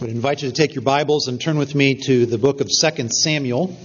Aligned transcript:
I 0.00 0.04
would 0.04 0.12
invite 0.12 0.40
you 0.40 0.48
to 0.48 0.54
take 0.54 0.74
your 0.74 0.80
Bibles 0.80 1.28
and 1.28 1.38
turn 1.38 1.58
with 1.58 1.74
me 1.74 1.94
to 2.06 2.24
the 2.24 2.38
book 2.38 2.62
of 2.62 2.68
2 2.68 3.08
Samuel. 3.10 3.76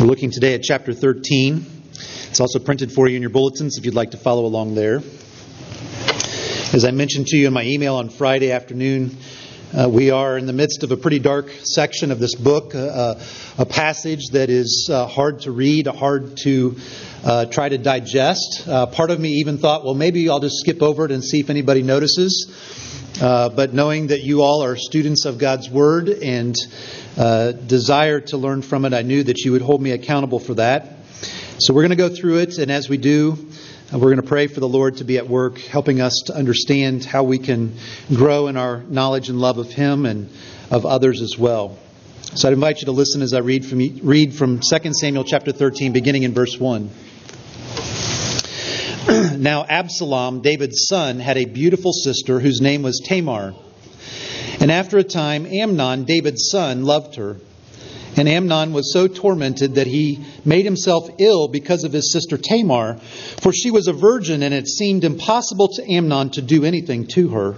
We're 0.00 0.06
looking 0.06 0.32
today 0.32 0.54
at 0.54 0.64
chapter 0.64 0.92
13. 0.92 1.64
It's 2.28 2.40
also 2.40 2.58
printed 2.58 2.90
for 2.90 3.06
you 3.06 3.14
in 3.14 3.22
your 3.22 3.30
bulletins 3.30 3.78
if 3.78 3.84
you'd 3.84 3.94
like 3.94 4.10
to 4.10 4.16
follow 4.16 4.46
along 4.46 4.74
there. 4.74 4.96
As 6.72 6.84
I 6.84 6.90
mentioned 6.90 7.28
to 7.28 7.36
you 7.36 7.46
in 7.46 7.52
my 7.52 7.62
email 7.62 7.94
on 7.94 8.08
Friday 8.08 8.50
afternoon, 8.50 9.16
uh, 9.72 9.88
we 9.88 10.10
are 10.10 10.36
in 10.36 10.46
the 10.46 10.52
midst 10.52 10.82
of 10.82 10.90
a 10.90 10.96
pretty 10.96 11.20
dark 11.20 11.50
section 11.62 12.10
of 12.10 12.18
this 12.18 12.34
book, 12.34 12.74
uh, 12.74 13.14
a 13.58 13.64
passage 13.64 14.30
that 14.32 14.50
is 14.50 14.88
uh, 14.90 15.06
hard 15.06 15.42
to 15.42 15.52
read, 15.52 15.86
hard 15.86 16.36
to 16.38 16.74
uh, 17.22 17.46
try 17.46 17.68
to 17.68 17.78
digest. 17.78 18.66
Uh, 18.66 18.86
part 18.86 19.12
of 19.12 19.20
me 19.20 19.28
even 19.34 19.58
thought, 19.58 19.84
well, 19.84 19.94
maybe 19.94 20.28
I'll 20.28 20.40
just 20.40 20.58
skip 20.58 20.82
over 20.82 21.04
it 21.04 21.12
and 21.12 21.22
see 21.22 21.38
if 21.38 21.48
anybody 21.48 21.84
notices. 21.84 22.91
Uh, 23.20 23.48
but 23.50 23.74
knowing 23.74 24.08
that 24.08 24.22
you 24.22 24.42
all 24.42 24.62
are 24.64 24.76
students 24.76 25.26
of 25.26 25.38
God's 25.38 25.68
Word 25.68 26.08
and 26.08 26.56
uh, 27.16 27.52
desire 27.52 28.20
to 28.20 28.36
learn 28.36 28.62
from 28.62 28.84
it, 28.84 28.94
I 28.94 29.02
knew 29.02 29.22
that 29.22 29.38
you 29.40 29.52
would 29.52 29.62
hold 29.62 29.82
me 29.82 29.90
accountable 29.90 30.38
for 30.38 30.54
that. 30.54 30.88
So 31.58 31.74
we're 31.74 31.82
going 31.82 31.90
to 31.90 31.96
go 31.96 32.08
through 32.08 32.38
it, 32.38 32.58
and 32.58 32.70
as 32.70 32.88
we 32.88 32.96
do, 32.96 33.36
uh, 33.92 33.98
we're 33.98 34.10
going 34.10 34.22
to 34.22 34.28
pray 34.28 34.46
for 34.46 34.60
the 34.60 34.68
Lord 34.68 34.96
to 34.96 35.04
be 35.04 35.18
at 35.18 35.28
work, 35.28 35.58
helping 35.58 36.00
us 36.00 36.22
to 36.26 36.34
understand 36.34 37.04
how 37.04 37.24
we 37.24 37.38
can 37.38 37.76
grow 38.08 38.48
in 38.48 38.56
our 38.56 38.82
knowledge 38.84 39.28
and 39.28 39.38
love 39.38 39.58
of 39.58 39.70
Him 39.70 40.06
and 40.06 40.30
of 40.70 40.86
others 40.86 41.20
as 41.20 41.36
well. 41.38 41.78
So 42.34 42.48
I'd 42.48 42.54
invite 42.54 42.80
you 42.80 42.86
to 42.86 42.92
listen 42.92 43.20
as 43.20 43.34
I 43.34 43.40
read 43.40 43.66
from 43.66 43.78
read 44.02 44.32
from 44.32 44.60
2 44.60 44.94
Samuel 44.94 45.24
chapter 45.24 45.52
13, 45.52 45.92
beginning 45.92 46.22
in 46.22 46.32
verse 46.32 46.58
1. 46.58 46.90
now 49.36 49.64
Absalom, 49.64 50.42
David's 50.42 50.86
son, 50.86 51.18
had 51.18 51.36
a 51.36 51.44
beautiful 51.44 51.92
sister 51.92 52.38
whose 52.38 52.60
name 52.60 52.82
was 52.82 53.00
Tamar. 53.04 53.54
And 54.60 54.70
after 54.70 54.98
a 54.98 55.04
time, 55.04 55.44
Amnon, 55.46 56.04
David's 56.04 56.48
son, 56.50 56.84
loved 56.84 57.16
her. 57.16 57.38
And 58.16 58.28
Amnon 58.28 58.72
was 58.72 58.92
so 58.92 59.08
tormented 59.08 59.74
that 59.76 59.86
he 59.86 60.24
made 60.44 60.64
himself 60.64 61.08
ill 61.18 61.48
because 61.48 61.82
of 61.82 61.92
his 61.92 62.12
sister 62.12 62.36
Tamar, 62.36 62.98
for 63.40 63.52
she 63.52 63.70
was 63.70 63.88
a 63.88 63.92
virgin, 63.92 64.42
and 64.42 64.54
it 64.54 64.68
seemed 64.68 65.02
impossible 65.02 65.68
to 65.68 65.92
Amnon 65.92 66.30
to 66.30 66.42
do 66.42 66.64
anything 66.64 67.06
to 67.08 67.30
her. 67.30 67.56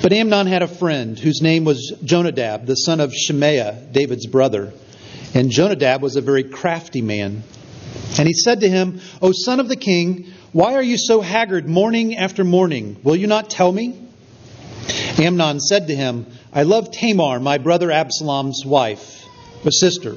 But 0.00 0.12
Amnon 0.12 0.46
had 0.46 0.62
a 0.62 0.68
friend 0.68 1.18
whose 1.18 1.42
name 1.42 1.64
was 1.64 1.92
Jonadab, 2.02 2.64
the 2.64 2.76
son 2.76 3.00
of 3.00 3.12
Shemaiah, 3.12 3.88
David's 3.92 4.26
brother. 4.26 4.72
And 5.34 5.50
Jonadab 5.50 6.00
was 6.00 6.16
a 6.16 6.20
very 6.20 6.44
crafty 6.44 7.02
man. 7.02 7.42
And 8.18 8.28
he 8.28 8.34
said 8.34 8.60
to 8.60 8.68
him, 8.68 9.00
O 9.20 9.32
son 9.32 9.60
of 9.60 9.68
the 9.68 9.76
king, 9.76 10.32
why 10.52 10.74
are 10.74 10.82
you 10.82 10.96
so 10.96 11.20
haggard 11.20 11.68
morning 11.68 12.16
after 12.16 12.44
morning? 12.44 12.96
Will 13.02 13.16
you 13.16 13.26
not 13.26 13.50
tell 13.50 13.72
me? 13.72 14.00
Amnon 15.18 15.60
said 15.60 15.88
to 15.88 15.96
him, 15.96 16.26
I 16.52 16.62
love 16.62 16.90
Tamar, 16.92 17.40
my 17.40 17.58
brother 17.58 17.90
Absalom's 17.90 18.62
wife, 18.64 19.24
a 19.64 19.72
sister. 19.72 20.14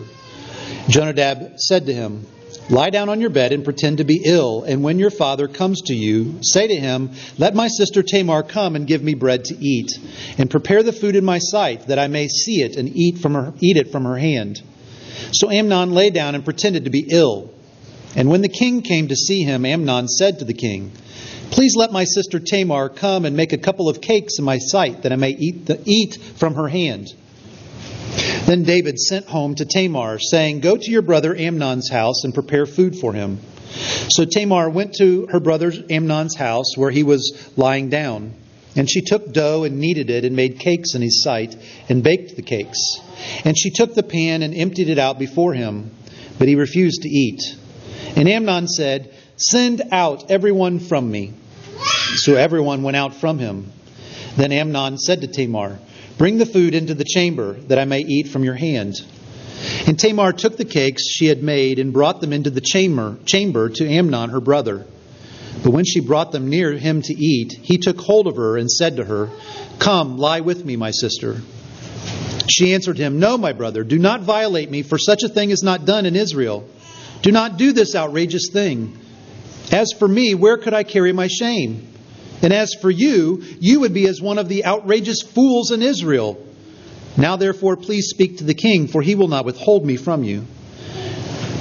Jonadab 0.90 1.60
said 1.60 1.88
to 1.88 1.94
him, 1.94 2.28
Lie 2.70 2.90
down 2.90 3.08
on 3.08 3.22
your 3.22 3.30
bed 3.30 3.54
and 3.54 3.64
pretend 3.64 4.00
to 4.00 4.04
be 4.04 4.22
ill, 4.26 4.64
and 4.64 4.84
when 4.84 5.00
your 5.00 5.10
father 5.10 5.48
comes 5.48 5.82
to 5.84 5.94
you, 5.94 6.40
say 6.42 6.68
to 6.68 6.76
him, 6.76 7.12
Let 7.38 7.56
my 7.56 7.70
sister 7.70 8.04
Tamar 8.04 8.44
come 8.44 8.76
and 8.76 8.86
give 8.86 9.02
me 9.02 9.14
bread 9.14 9.46
to 9.46 9.56
eat, 9.56 9.92
and 10.38 10.50
prepare 10.50 10.84
the 10.84 10.92
food 10.92 11.16
in 11.16 11.24
my 11.24 11.40
sight, 11.40 11.88
that 11.88 11.98
I 11.98 12.08
may 12.08 12.28
see 12.28 12.62
it 12.62 12.76
and 12.76 12.90
eat, 12.94 13.20
from 13.20 13.36
her, 13.36 13.54
eat 13.60 13.78
it 13.78 13.92
from 13.92 14.04
her 14.04 14.18
hand. 14.18 14.62
So 15.32 15.50
Amnon 15.50 15.94
lay 15.94 16.10
down 16.10 16.36
and 16.36 16.44
pretended 16.44 16.84
to 16.84 16.90
be 16.90 17.08
ill. 17.10 17.54
And 18.16 18.30
when 18.30 18.42
the 18.42 18.50
king 18.50 18.82
came 18.82 19.10
to 19.10 19.16
see 19.16 19.44
him, 19.44 19.66
Amnon 19.66 20.08
said 20.08 20.40
to 20.40 20.46
the 20.46 20.54
king, 20.54 20.92
Please 21.52 21.76
let 21.76 21.92
my 21.92 22.04
sister 22.04 22.40
Tamar 22.40 22.90
come 22.90 23.26
and 23.26 23.36
make 23.36 23.54
a 23.54 23.58
couple 23.58 23.90
of 23.90 24.02
cakes 24.02 24.40
in 24.40 24.46
my 24.46 24.58
sight, 24.58 25.04
that 25.04 25.14
I 25.14 25.16
may 25.16 25.32
eat, 25.32 25.66
the, 25.66 25.82
eat 25.86 26.16
from 26.16 26.56
her 26.56 26.68
hand. 26.68 27.08
Then 28.46 28.64
David 28.64 29.00
sent 29.00 29.28
home 29.28 29.56
to 29.56 29.66
Tamar, 29.66 30.20
saying, 30.20 30.62
Go 30.62 30.78
to 30.78 30.92
your 30.92 31.02
brother 31.02 31.36
Amnon's 31.36 31.90
house 31.90 32.24
and 32.24 32.34
prepare 32.34 32.66
food 32.66 32.98
for 32.98 33.14
him. 33.14 33.40
So 34.10 34.26
Tamar 34.26 34.70
went 34.70 34.96
to 34.96 35.28
her 35.28 35.40
brother 35.40 35.72
Amnon's 35.90 36.36
house, 36.36 36.76
where 36.76 36.92
he 36.92 37.04
was 37.04 37.52
lying 37.58 37.90
down. 37.90 38.34
And 38.76 38.90
she 38.90 39.02
took 39.02 39.34
dough 39.34 39.64
and 39.64 39.80
kneaded 39.80 40.10
it 40.10 40.23
and 40.23 40.36
made 40.36 40.60
cakes 40.60 40.94
in 40.94 41.02
his 41.02 41.23
sight 41.23 41.56
and 41.90 42.04
baked 42.04 42.36
the 42.36 42.44
cakes. 42.44 43.00
And 43.44 43.58
she 43.58 43.72
took 43.72 43.96
the 43.96 44.04
pan 44.04 44.44
and 44.44 44.54
emptied 44.54 44.90
it 44.90 45.00
out 45.00 45.17
before 45.17 45.54
him, 45.54 45.92
but 46.38 46.48
he 46.48 46.56
refused 46.56 47.02
to 47.02 47.10
eat. 47.10 47.42
And 48.16 48.28
Amnon 48.28 48.68
said, 48.68 49.14
Send 49.38 49.82
out 49.92 50.32
everyone 50.32 50.80
from 50.80 51.10
me. 51.10 51.34
So 52.16 52.36
everyone 52.36 52.84
went 52.84 52.98
out 52.98 53.16
from 53.16 53.38
him. 53.38 53.72
Then 54.36 54.52
Amnon 54.52 54.98
said 54.98 55.22
to 55.22 55.28
Tamar, 55.28 55.80
Bring 56.17 56.38
the 56.38 56.46
food 56.46 56.73
into 56.73 56.94
the 56.94 57.06
chamber, 57.06 57.54
that 57.54 57.78
I 57.78 57.86
may 57.86 58.00
eat 58.00 58.28
from 58.28 58.44
your 58.44 58.56
hand. 58.56 58.96
And 59.86 60.00
Tamar 60.00 60.34
took 60.34 60.58
the 60.58 60.66
cakes 60.66 61.08
she 61.08 61.28
had 61.28 61.44
made 61.44 61.80
and 61.80 61.94
brought 61.94 62.22
them 62.22 62.34
into 62.34 62.50
the 62.50 62.62
chamber, 62.62 63.17
chamber 63.26 63.70
to 63.70 63.88
Amnon 63.88 64.30
her 64.30 64.40
brother. 64.40 64.86
But 65.64 65.72
when 65.72 65.86
she 65.86 66.00
brought 66.00 66.32
them 66.32 66.50
near 66.50 66.73
him 66.73 67.02
to 67.04 67.14
eat, 67.14 67.54
he 67.62 67.78
took 67.78 68.00
hold 68.00 68.28
of 68.28 68.36
her 68.36 68.58
and 68.58 68.72
said 68.72 68.98
to 68.98 69.04
her, 69.04 69.30
Come, 69.80 70.17
lie 70.17 70.42
with 70.42 70.64
me, 70.64 70.76
my 70.76 70.92
sister. 70.92 71.42
She 72.48 72.73
answered 72.73 72.98
him, 72.98 73.20
No, 73.20 73.38
my 73.38 73.54
brother, 73.54 73.84
do 73.84 74.00
not 74.00 74.22
violate 74.22 74.70
me, 74.70 74.84
for 74.84 74.98
such 74.98 75.23
a 75.23 75.30
thing 75.30 75.50
is 75.50 75.64
not 75.64 75.86
done 75.86 76.06
in 76.06 76.16
Israel. 76.16 76.67
Do 77.22 77.32
not 77.32 77.58
do 77.58 77.72
this 77.72 77.95
outrageous 77.95 78.50
thing. 78.52 78.98
As 79.72 79.92
for 79.98 80.08
me, 80.08 80.33
where 80.36 80.58
could 80.58 80.73
I 80.73 80.83
carry 80.83 81.11
my 81.11 81.28
shame? 81.28 81.88
And 82.42 82.54
as 82.54 82.73
for 82.76 82.92
you, 82.92 83.44
you 83.60 83.82
would 83.82 83.94
be 83.94 84.08
as 84.08 84.22
one 84.22 84.38
of 84.38 84.48
the 84.48 84.66
outrageous 84.66 85.22
fools 85.22 85.72
in 85.72 85.82
Israel. 85.82 86.44
Now, 87.17 87.36
therefore, 87.36 87.76
please 87.76 88.10
speak 88.10 88.38
to 88.38 88.44
the 88.44 88.54
king, 88.54 88.88
for 88.88 89.02
he 89.02 89.16
will 89.16 89.28
not 89.28 89.44
withhold 89.44 89.86
me 89.86 89.98
from 89.98 90.23
you. 90.23 90.45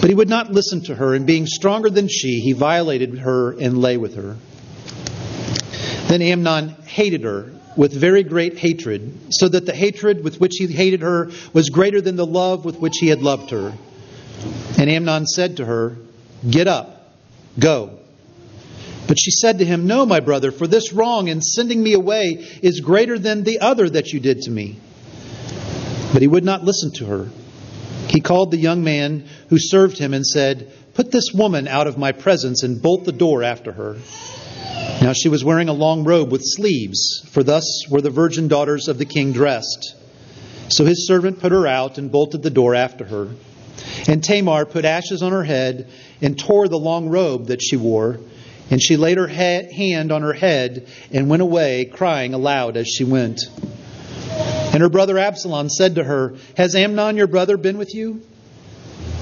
But 0.00 0.11
he 0.11 0.15
would 0.15 0.28
not 0.28 0.53
listen 0.53 0.83
to 0.84 0.94
her, 0.94 1.15
and 1.15 1.27
being 1.27 1.47
stronger 1.47 1.88
than 1.88 2.09
she, 2.09 2.41
he 2.41 2.53
violated 2.53 3.19
her 3.19 3.53
and 3.53 3.78
lay 3.78 3.97
with 3.97 4.17
her. 4.17 4.37
Then 6.09 6.21
Amnon 6.21 6.69
hated 6.87 7.25
her 7.25 7.50
with 7.77 7.93
very 7.93 8.23
great 8.23 8.59
hatred, 8.59 9.19
so 9.31 9.49
that 9.49 9.67
the 9.67 9.75
hatred 9.75 10.23
with 10.23 10.38
which 10.38 10.56
he 10.59 10.67
hated 10.67 11.00
her 11.00 11.31
was 11.53 11.71
greater 11.71 12.00
than 12.00 12.17
the 12.17 12.27
love 12.27 12.65
with 12.65 12.77
which 12.77 12.99
he 13.00 13.09
had 13.09 13.23
loved 13.23 13.50
her. 13.50 13.73
And 14.79 14.91
Amnon 14.91 15.27
said 15.27 15.57
to 15.57 15.65
her, 15.65 15.97
Get 16.49 16.69
up, 16.69 17.13
go. 17.59 17.99
But 19.09 19.19
she 19.19 19.31
said 19.31 19.59
to 19.59 19.65
him, 19.65 19.87
No, 19.87 20.05
my 20.05 20.21
brother, 20.21 20.51
for 20.51 20.67
this 20.67 20.93
wrong 20.93 21.29
in 21.29 21.41
sending 21.41 21.83
me 21.83 21.93
away 21.93 22.47
is 22.63 22.81
greater 22.81 23.19
than 23.19 23.45
the 23.45 23.61
other 23.61 23.89
that 23.89 24.13
you 24.13 24.21
did 24.21 24.43
to 24.43 24.51
me. 24.51 24.77
But 26.13 26.23
he 26.23 26.29
would 26.29 26.45
not 26.45 26.65
listen 26.65 26.93
to 26.95 27.07
her. 27.07 27.29
He 28.09 28.21
called 28.21 28.51
the 28.51 28.59
young 28.59 28.85
man 28.85 29.27
who 29.49 29.59
served 29.59 29.99
him 29.99 30.15
and 30.15 30.27
said, 30.27 30.73
Put 30.95 31.11
this 31.11 31.33
woman 31.33 31.69
out 31.69 31.87
of 31.87 31.99
my 31.99 32.13
presence 32.13 32.63
and 32.63 32.81
bolt 32.81 33.05
the 33.05 33.13
door 33.13 33.43
after 33.43 33.73
her. 33.73 33.97
Now 35.03 35.13
she 35.13 35.29
was 35.29 35.45
wearing 35.45 35.69
a 35.69 35.75
long 35.75 36.05
robe 36.05 36.33
with 36.33 36.43
sleeves, 36.43 37.23
for 37.31 37.43
thus 37.43 37.87
were 37.89 38.01
the 38.01 38.11
virgin 38.11 38.49
daughters 38.49 38.89
of 38.89 38.99
the 38.99 39.05
king 39.05 39.33
dressed. 39.33 39.95
So 40.69 40.85
his 40.85 41.07
servant 41.07 41.41
put 41.41 41.53
her 41.53 41.67
out 41.67 41.99
and 41.99 42.11
bolted 42.11 42.43
the 42.43 42.51
door 42.51 42.75
after 42.75 43.05
her. 43.05 43.29
And 44.09 44.22
Tamar 44.22 44.64
put 44.66 44.84
ashes 44.84 45.22
on 45.22 45.32
her 45.32 45.44
head 45.44 45.91
and 46.20 46.38
tore 46.38 46.69
the 46.69 46.78
long 46.78 47.09
robe 47.09 47.47
that 47.47 47.62
she 47.62 47.76
wore. 47.76 48.19
And 48.70 48.82
she 48.82 48.97
laid 48.97 49.19
her 49.19 49.28
hand 49.28 50.10
on 50.10 50.22
her 50.22 50.32
head 50.32 50.88
and 51.12 51.28
went 51.28 51.42
away, 51.42 51.84
crying 51.84 52.34
aloud 52.34 52.76
as 52.76 52.88
she 52.88 53.04
went. 53.04 53.41
And 54.72 54.82
her 54.82 54.88
brother 54.88 55.19
Absalom 55.19 55.69
said 55.69 55.94
to 55.94 56.04
her, 56.04 56.34
Has 56.56 56.75
Amnon 56.75 57.16
your 57.16 57.28
brother 57.28 57.56
been 57.56 57.78
with 57.78 57.94
you? 57.94 58.22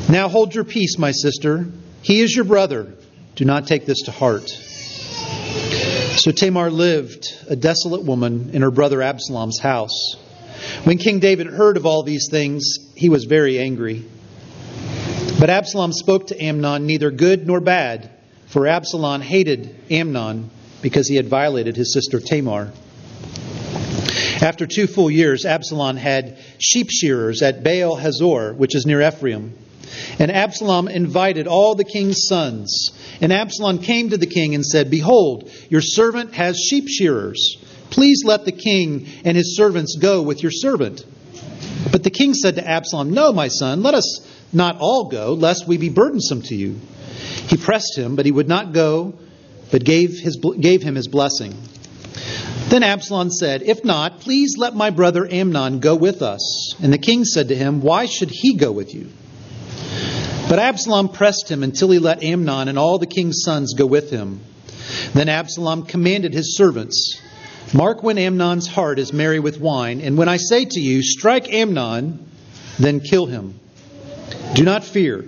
Now 0.09 0.29
hold 0.29 0.55
your 0.55 0.65
peace, 0.65 0.99
my 0.99 1.13
sister. 1.13 1.67
He 2.03 2.21
is 2.21 2.35
your 2.35 2.45
brother. 2.45 2.95
Do 3.37 3.45
not 3.45 3.67
take 3.67 3.87
this 3.87 4.03
to 4.03 4.11
heart. 4.11 4.49
So 4.49 6.31
Tamar 6.31 6.71
lived, 6.71 7.27
a 7.49 7.57
desolate 7.57 8.03
woman, 8.05 8.51
in 8.53 8.63
her 8.63 8.71
brother 8.71 9.03
Absalom's 9.03 9.59
house. 9.59 10.17
When 10.85 10.99
King 10.99 11.19
David 11.19 11.49
heard 11.49 11.77
of 11.77 11.87
all 11.87 12.03
these 12.03 12.29
things, 12.31 12.79
he 12.95 13.09
was 13.09 13.25
very 13.25 13.59
angry. 13.59 14.05
But 15.39 15.51
Absalom 15.51 15.93
spoke 15.93 16.29
to 16.29 16.43
Amnon 16.43 16.87
neither 16.87 17.11
good 17.11 17.47
nor 17.47 17.61
bad, 17.61 18.11
for 18.47 18.67
Absalom 18.67 19.21
hated 19.21 19.75
Amnon 19.91 20.51
because 20.81 21.09
he 21.09 21.17
had 21.17 21.27
violated 21.27 21.77
his 21.77 21.93
sister 21.93 22.21
Tamar. 22.21 22.73
After 24.41 24.67
two 24.67 24.87
full 24.87 25.11
years, 25.11 25.45
Absalom 25.45 25.97
had 25.97 26.39
sheep 26.59 26.89
shearers 26.91 27.43
at 27.43 27.65
Baal 27.65 27.97
Hazor, 27.97 28.55
which 28.55 28.75
is 28.75 28.87
near 28.87 29.01
Ephraim. 29.01 29.55
And 30.19 30.31
Absalom 30.31 30.89
invited 30.89 31.47
all 31.47 31.75
the 31.75 31.85
king's 31.85 32.27
sons. 32.27 32.91
And 33.21 33.33
Absalom 33.33 33.79
came 33.79 34.11
to 34.11 34.17
the 34.17 34.27
king 34.27 34.55
and 34.55 34.65
said, 34.65 34.91
Behold, 34.91 35.51
your 35.69 35.81
servant 35.81 36.35
has 36.35 36.59
sheep 36.59 36.89
shearers. 36.89 37.57
Please 37.91 38.23
let 38.25 38.45
the 38.45 38.53
king 38.53 39.07
and 39.25 39.37
his 39.37 39.57
servants 39.57 39.97
go 39.97 40.23
with 40.23 40.43
your 40.43 40.53
servant. 40.53 41.05
But 41.91 42.03
the 42.03 42.11
king 42.11 42.35
said 42.35 42.57
to 42.57 42.67
Absalom, 42.67 43.13
No, 43.13 43.33
my 43.33 43.49
son, 43.49 43.83
let 43.83 43.95
us 43.95 44.21
not 44.55 44.79
all 44.81 45.09
go, 45.09 45.35
lest 45.35 45.67
we 45.67 45.77
be 45.77 45.89
burdensome 45.89 46.43
to 46.43 46.55
you. 46.55 46.79
He 47.49 47.57
pressed 47.57 47.97
him, 47.97 48.17
but 48.17 48.27
he 48.27 48.33
would 48.33 48.49
not 48.49 48.73
go, 48.73 49.15
but 49.71 49.85
gave, 49.85 50.19
his, 50.19 50.37
gave 50.61 50.83
him 50.83 50.95
his 50.95 51.09
blessing. 51.09 51.55
Then 52.69 52.83
Absalom 52.83 53.31
said, 53.31 53.63
If 53.63 53.85
not, 53.85 54.21
please 54.21 54.57
let 54.57 54.75
my 54.75 54.91
brother 54.91 55.27
Amnon 55.31 55.81
go 55.81 55.95
with 55.95 56.23
us. 56.23 56.75
And 56.83 56.93
the 56.93 56.99
king 56.99 57.25
said 57.25 57.49
to 57.49 57.57
him, 57.57 57.83
Why 57.83 58.07
should 58.07 58.31
he 58.31 58.57
go 58.57 58.73
with 58.73 58.95
you? 58.95 59.09
But 60.49 60.59
Absalom 60.59 61.09
pressed 61.09 61.51
him 61.51 61.63
until 61.63 61.91
he 61.91 61.99
let 61.99 62.23
Amnon 62.23 62.69
and 62.69 62.79
all 62.79 62.99
the 62.99 63.07
king's 63.07 63.43
sons 63.43 63.75
go 63.75 63.87
with 63.87 64.11
him. 64.11 64.41
Then 65.13 65.29
Absalom 65.29 65.85
commanded 65.85 66.33
his 66.35 66.57
servants, 66.57 67.21
Mark 67.73 68.03
when 68.03 68.19
Amnon's 68.19 68.67
heart 68.67 68.99
is 68.99 69.13
merry 69.13 69.41
with 69.41 69.59
wine, 69.59 70.01
and 70.01 70.17
when 70.17 70.29
I 70.29 70.37
say 70.37 70.65
to 70.65 70.81
you, 70.81 71.03
Strike 71.03 71.53
Amnon, 71.53 72.31
then 72.79 73.01
kill 73.01 73.27
him. 73.27 73.59
Do 74.55 74.63
not 74.65 74.85
fear. 74.85 75.25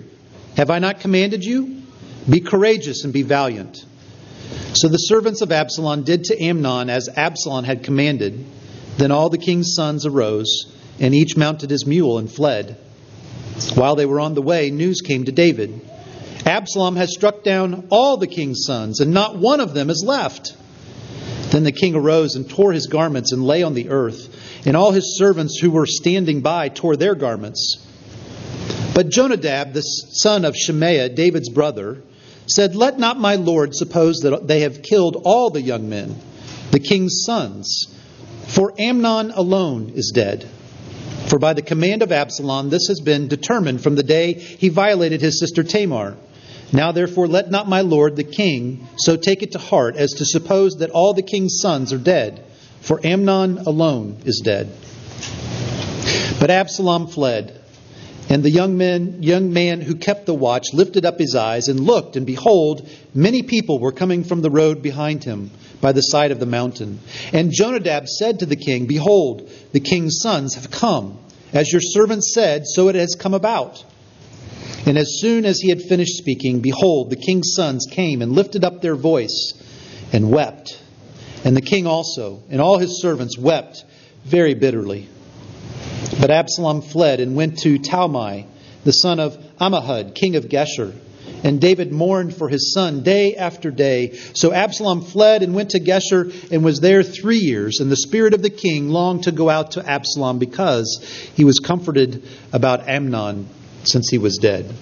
Have 0.55 0.69
I 0.69 0.79
not 0.79 1.01
commanded 1.01 1.43
you? 1.43 1.81
Be 2.29 2.39
courageous 2.39 3.03
and 3.03 3.11
be 3.11 3.23
valiant. 3.23 3.83
So 4.73 4.87
the 4.87 4.97
servants 4.97 5.41
of 5.41 5.51
Absalom 5.51 6.03
did 6.03 6.25
to 6.25 6.41
Amnon 6.41 6.89
as 6.89 7.09
Absalom 7.15 7.65
had 7.65 7.83
commanded. 7.83 8.45
Then 8.97 9.11
all 9.11 9.29
the 9.29 9.37
king's 9.37 9.73
sons 9.75 10.05
arose, 10.05 10.71
and 10.99 11.13
each 11.13 11.35
mounted 11.35 11.69
his 11.69 11.85
mule 11.85 12.17
and 12.17 12.31
fled. 12.31 12.77
While 13.75 13.95
they 13.95 14.05
were 14.05 14.19
on 14.19 14.33
the 14.33 14.41
way, 14.41 14.71
news 14.71 15.01
came 15.01 15.25
to 15.25 15.31
David 15.31 15.81
Absalom 16.45 16.95
has 16.95 17.11
struck 17.11 17.43
down 17.43 17.87
all 17.91 18.15
the 18.15 18.27
king's 18.27 18.63
sons, 18.65 19.01
and 19.01 19.13
not 19.13 19.37
one 19.37 19.59
of 19.59 19.73
them 19.73 19.89
is 19.89 20.01
left. 20.05 20.55
Then 21.51 21.65
the 21.65 21.73
king 21.73 21.93
arose 21.93 22.35
and 22.35 22.49
tore 22.49 22.71
his 22.71 22.87
garments 22.87 23.33
and 23.33 23.45
lay 23.45 23.63
on 23.63 23.73
the 23.73 23.89
earth, 23.89 24.65
and 24.65 24.77
all 24.77 24.91
his 24.91 25.17
servants 25.17 25.59
who 25.59 25.69
were 25.69 25.85
standing 25.85 26.39
by 26.39 26.69
tore 26.69 26.95
their 26.95 27.15
garments. 27.15 27.85
But 28.97 29.09
Jonadab, 29.09 29.73
the 29.73 29.81
son 29.81 30.43
of 30.43 30.55
Shemaiah, 30.57 31.09
David's 31.09 31.49
brother, 31.49 32.01
said, 32.47 32.75
Let 32.75 32.97
not 32.97 33.19
my 33.19 33.35
lord 33.35 33.75
suppose 33.75 34.21
that 34.21 34.47
they 34.47 34.61
have 34.61 34.81
killed 34.81 35.21
all 35.23 35.51
the 35.51 35.61
young 35.61 35.87
men, 35.87 36.15
the 36.71 36.79
king's 36.79 37.21
sons, 37.23 37.95
for 38.47 38.73
Amnon 38.79 39.29
alone 39.29 39.91
is 39.93 40.11
dead. 40.15 40.49
For 41.27 41.37
by 41.37 41.53
the 41.53 41.61
command 41.61 42.01
of 42.01 42.11
Absalom, 42.11 42.71
this 42.71 42.87
has 42.87 42.99
been 42.99 43.27
determined 43.27 43.83
from 43.83 43.93
the 43.93 44.01
day 44.01 44.33
he 44.33 44.69
violated 44.69 45.21
his 45.21 45.39
sister 45.39 45.61
Tamar. 45.61 46.17
Now, 46.73 46.91
therefore, 46.91 47.27
let 47.27 47.51
not 47.51 47.69
my 47.69 47.81
lord 47.81 48.15
the 48.15 48.23
king 48.23 48.87
so 48.95 49.15
take 49.15 49.43
it 49.43 49.51
to 49.51 49.59
heart 49.59 49.95
as 49.95 50.13
to 50.13 50.25
suppose 50.25 50.77
that 50.77 50.89
all 50.89 51.13
the 51.13 51.21
king's 51.21 51.59
sons 51.61 51.93
are 51.93 51.99
dead, 51.99 52.43
for 52.81 52.99
Amnon 53.05 53.59
alone 53.59 54.23
is 54.25 54.41
dead. 54.43 54.71
But 56.39 56.49
Absalom 56.49 57.09
fled. 57.09 57.61
And 58.29 58.43
the 58.43 58.49
young 58.49 58.77
man, 58.77 59.23
young 59.23 59.53
man 59.53 59.79
who 59.79 59.95
kept 59.95 60.25
the 60.25 60.33
watch 60.33 60.73
lifted 60.73 61.05
up 61.05 61.17
his 61.17 61.33
eyes 61.33 61.69
and 61.69 61.79
looked, 61.79 62.17
and 62.17 62.25
behold, 62.25 62.89
many 63.13 63.41
people 63.41 63.79
were 63.79 63.93
coming 63.93 64.25
from 64.25 64.41
the 64.41 64.49
road 64.49 64.81
behind 64.81 65.23
him 65.23 65.49
by 65.79 65.93
the 65.93 66.01
side 66.01 66.31
of 66.31 66.39
the 66.39 66.45
mountain. 66.45 66.99
And 67.31 67.51
Jonadab 67.51 68.07
said 68.07 68.39
to 68.39 68.45
the 68.45 68.57
king, 68.57 68.85
Behold, 68.85 69.49
the 69.71 69.79
king's 69.79 70.19
sons 70.21 70.55
have 70.55 70.69
come. 70.69 71.19
As 71.53 71.71
your 71.71 71.81
servant 71.81 72.23
said, 72.25 72.67
so 72.67 72.89
it 72.89 72.95
has 72.95 73.15
come 73.15 73.33
about. 73.33 73.83
And 74.85 74.97
as 74.97 75.19
soon 75.19 75.45
as 75.45 75.59
he 75.59 75.69
had 75.69 75.81
finished 75.81 76.17
speaking, 76.17 76.59
behold, 76.59 77.09
the 77.09 77.15
king's 77.15 77.53
sons 77.55 77.87
came 77.89 78.21
and 78.21 78.33
lifted 78.33 78.65
up 78.65 78.81
their 78.81 78.95
voice 78.95 79.53
and 80.11 80.29
wept. 80.29 80.81
And 81.45 81.55
the 81.55 81.61
king 81.61 81.87
also, 81.87 82.43
and 82.49 82.59
all 82.59 82.77
his 82.77 83.01
servants, 83.01 83.37
wept 83.37 83.85
very 84.25 84.53
bitterly. 84.53 85.07
But 86.19 86.31
Absalom 86.31 86.81
fled 86.81 87.19
and 87.19 87.35
went 87.35 87.59
to 87.59 87.77
Talmai, 87.79 88.45
the 88.83 88.91
son 88.91 89.19
of 89.19 89.37
Ammihud, 89.59 90.15
king 90.15 90.35
of 90.35 90.45
Geshur. 90.45 90.93
And 91.43 91.61
David 91.61 91.91
mourned 91.91 92.35
for 92.35 92.49
his 92.49 92.73
son 92.73 93.03
day 93.03 93.35
after 93.35 93.69
day. 93.69 94.13
So 94.33 94.51
Absalom 94.51 95.01
fled 95.01 95.43
and 95.43 95.53
went 95.53 95.71
to 95.71 95.79
Geshur 95.79 96.51
and 96.51 96.63
was 96.63 96.79
there 96.79 97.03
three 97.03 97.37
years. 97.37 97.79
And 97.79 97.91
the 97.91 97.97
spirit 97.97 98.33
of 98.33 98.41
the 98.41 98.49
king 98.49 98.89
longed 98.89 99.23
to 99.23 99.31
go 99.31 99.49
out 99.49 99.71
to 99.71 99.87
Absalom 99.87 100.39
because 100.39 101.05
he 101.35 101.43
was 101.43 101.59
comforted 101.59 102.23
about 102.53 102.87
Amnon 102.87 103.47
since 103.83 104.09
he 104.09 104.17
was 104.17 104.37
dead. 104.37 104.73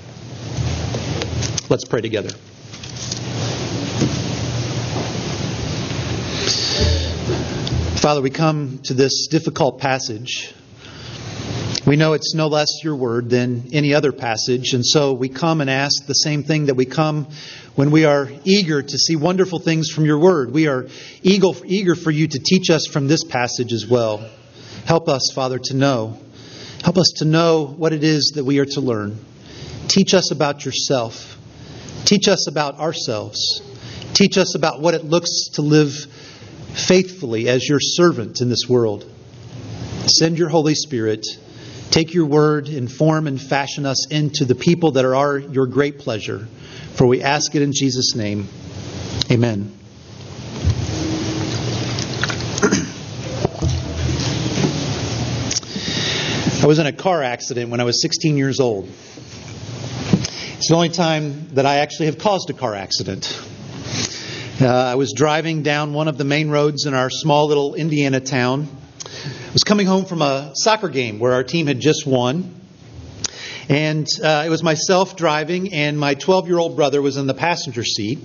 Let's 1.68 1.86
pray 1.86 2.02
together. 2.02 2.30
Father, 8.00 8.22
we 8.22 8.30
come 8.30 8.80
to 8.84 8.94
this 8.94 9.28
difficult 9.28 9.80
passage 9.80 10.54
we 11.86 11.98
know 11.98 12.14
it's 12.14 12.34
no 12.34 12.48
less 12.48 12.84
your 12.84 12.96
word 12.96 13.30
than 13.30 13.70
any 13.72 13.94
other 13.94 14.12
passage, 14.12 14.74
and 14.74 14.84
so 14.84 15.14
we 15.14 15.30
come 15.30 15.62
and 15.62 15.70
ask 15.70 16.08
the 16.08 16.14
same 16.14 16.42
thing 16.42 16.66
that 16.66 16.74
we 16.74 16.86
come 16.86 17.28
when 17.76 17.92
we 17.92 18.06
are 18.06 18.28
eager 18.44 18.82
to 18.82 18.98
see 18.98 19.16
wonderful 19.16 19.60
things 19.60 19.90
from 19.92 20.06
your 20.06 20.18
word. 20.18 20.52
We 20.52 20.68
are 20.68 20.88
eager 21.22 21.96
for 21.96 22.10
you 22.10 22.28
to 22.28 22.40
teach 22.40 22.72
us 22.72 22.88
from 22.88 23.08
this 23.08 23.24
passage 23.24 23.72
as 23.72 23.86
well. 23.86 24.28
Help 24.86 25.08
us, 25.08 25.32
Father, 25.36 25.60
to 25.60 25.76
know. 25.76 26.18
Help 26.84 26.98
us 26.98 27.14
to 27.18 27.26
know 27.26 27.66
what 27.66 27.94
it 27.94 28.04
is 28.04 28.34
that 28.36 28.44
we 28.44 28.58
are 28.60 28.66
to 28.66 28.82
learn. 28.82 29.20
Teach 29.88 30.16
us 30.16 30.32
about 30.32 30.66
yourself. 30.66 31.38
Teach 32.06 32.28
us 32.28 32.48
about 32.48 32.80
ourselves. 32.80 33.62
Teach 34.14 34.40
us 34.40 34.56
about 34.56 34.82
what 34.82 34.96
it 34.96 35.04
looks 35.04 35.50
to 35.54 35.62
live 35.62 35.94
faithfully 36.74 37.48
as 37.48 37.68
your 37.68 37.80
servant 37.80 38.42
in 38.42 38.50
this 38.50 38.68
world. 38.68 39.06
Send 40.08 40.40
your 40.40 40.50
Holy 40.50 40.74
Spirit 40.74 41.26
Take 41.92 42.14
your 42.14 42.26
word, 42.26 42.68
inform 42.68 43.28
and 43.28 43.42
fashion 43.42 43.86
us 43.86 44.12
into 44.12 44.46
the 44.46 44.56
people 44.56 44.92
that 44.92 45.06
are 45.06 45.16
our, 45.16 45.38
your 45.38 45.68
great 45.68 46.00
pleasure. 46.00 46.48
For 46.96 47.08
we 47.08 47.22
ask 47.22 47.56
it 47.56 47.62
in 47.62 47.72
Jesus' 47.74 48.16
name. 48.16 48.48
Amen. 49.32 49.72
I 56.62 56.68
was 56.68 56.80
in 56.80 56.88
a 56.88 56.94
car 56.94 57.24
accident 57.24 57.70
when 57.70 57.80
I 57.80 57.84
was 57.84 58.02
16 58.02 58.38
years 58.38 58.60
old. 58.60 58.90
It's 60.58 60.70
the 60.70 60.76
only 60.76 60.90
time 60.90 61.50
that 61.50 61.66
I 61.66 61.78
actually 61.78 62.08
have 62.08 62.18
caused 62.18 62.50
a 62.50 62.54
car 62.54 62.76
accident. 62.76 63.40
Uh, 64.60 64.68
I 64.68 64.96
was 64.96 65.14
driving 65.14 65.64
down 65.64 65.94
one 65.94 66.08
of 66.08 66.18
the 66.18 66.24
main 66.24 66.50
roads 66.50 66.86
in 66.86 66.94
our 66.94 67.10
small 67.10 67.48
little 67.48 67.76
Indiana 67.76 68.20
town 68.20 68.68
was 69.56 69.64
coming 69.64 69.88
home 69.88 70.04
from 70.04 70.22
a 70.22 70.52
soccer 70.54 70.90
game 70.90 71.18
where 71.18 71.32
our 71.32 71.44
team 71.44 71.68
had 71.68 71.80
just 71.80 72.06
won. 72.06 72.60
And 73.70 74.06
uh, 74.22 74.44
it 74.46 74.50
was 74.50 74.62
myself 74.62 75.16
driving, 75.16 75.74
and 75.74 75.98
my 75.98 76.14
12 76.16 76.48
year 76.48 76.58
old 76.58 76.76
brother 76.76 77.02
was 77.02 77.16
in 77.16 77.26
the 77.26 77.34
passenger 77.34 77.86
seat. 77.86 78.20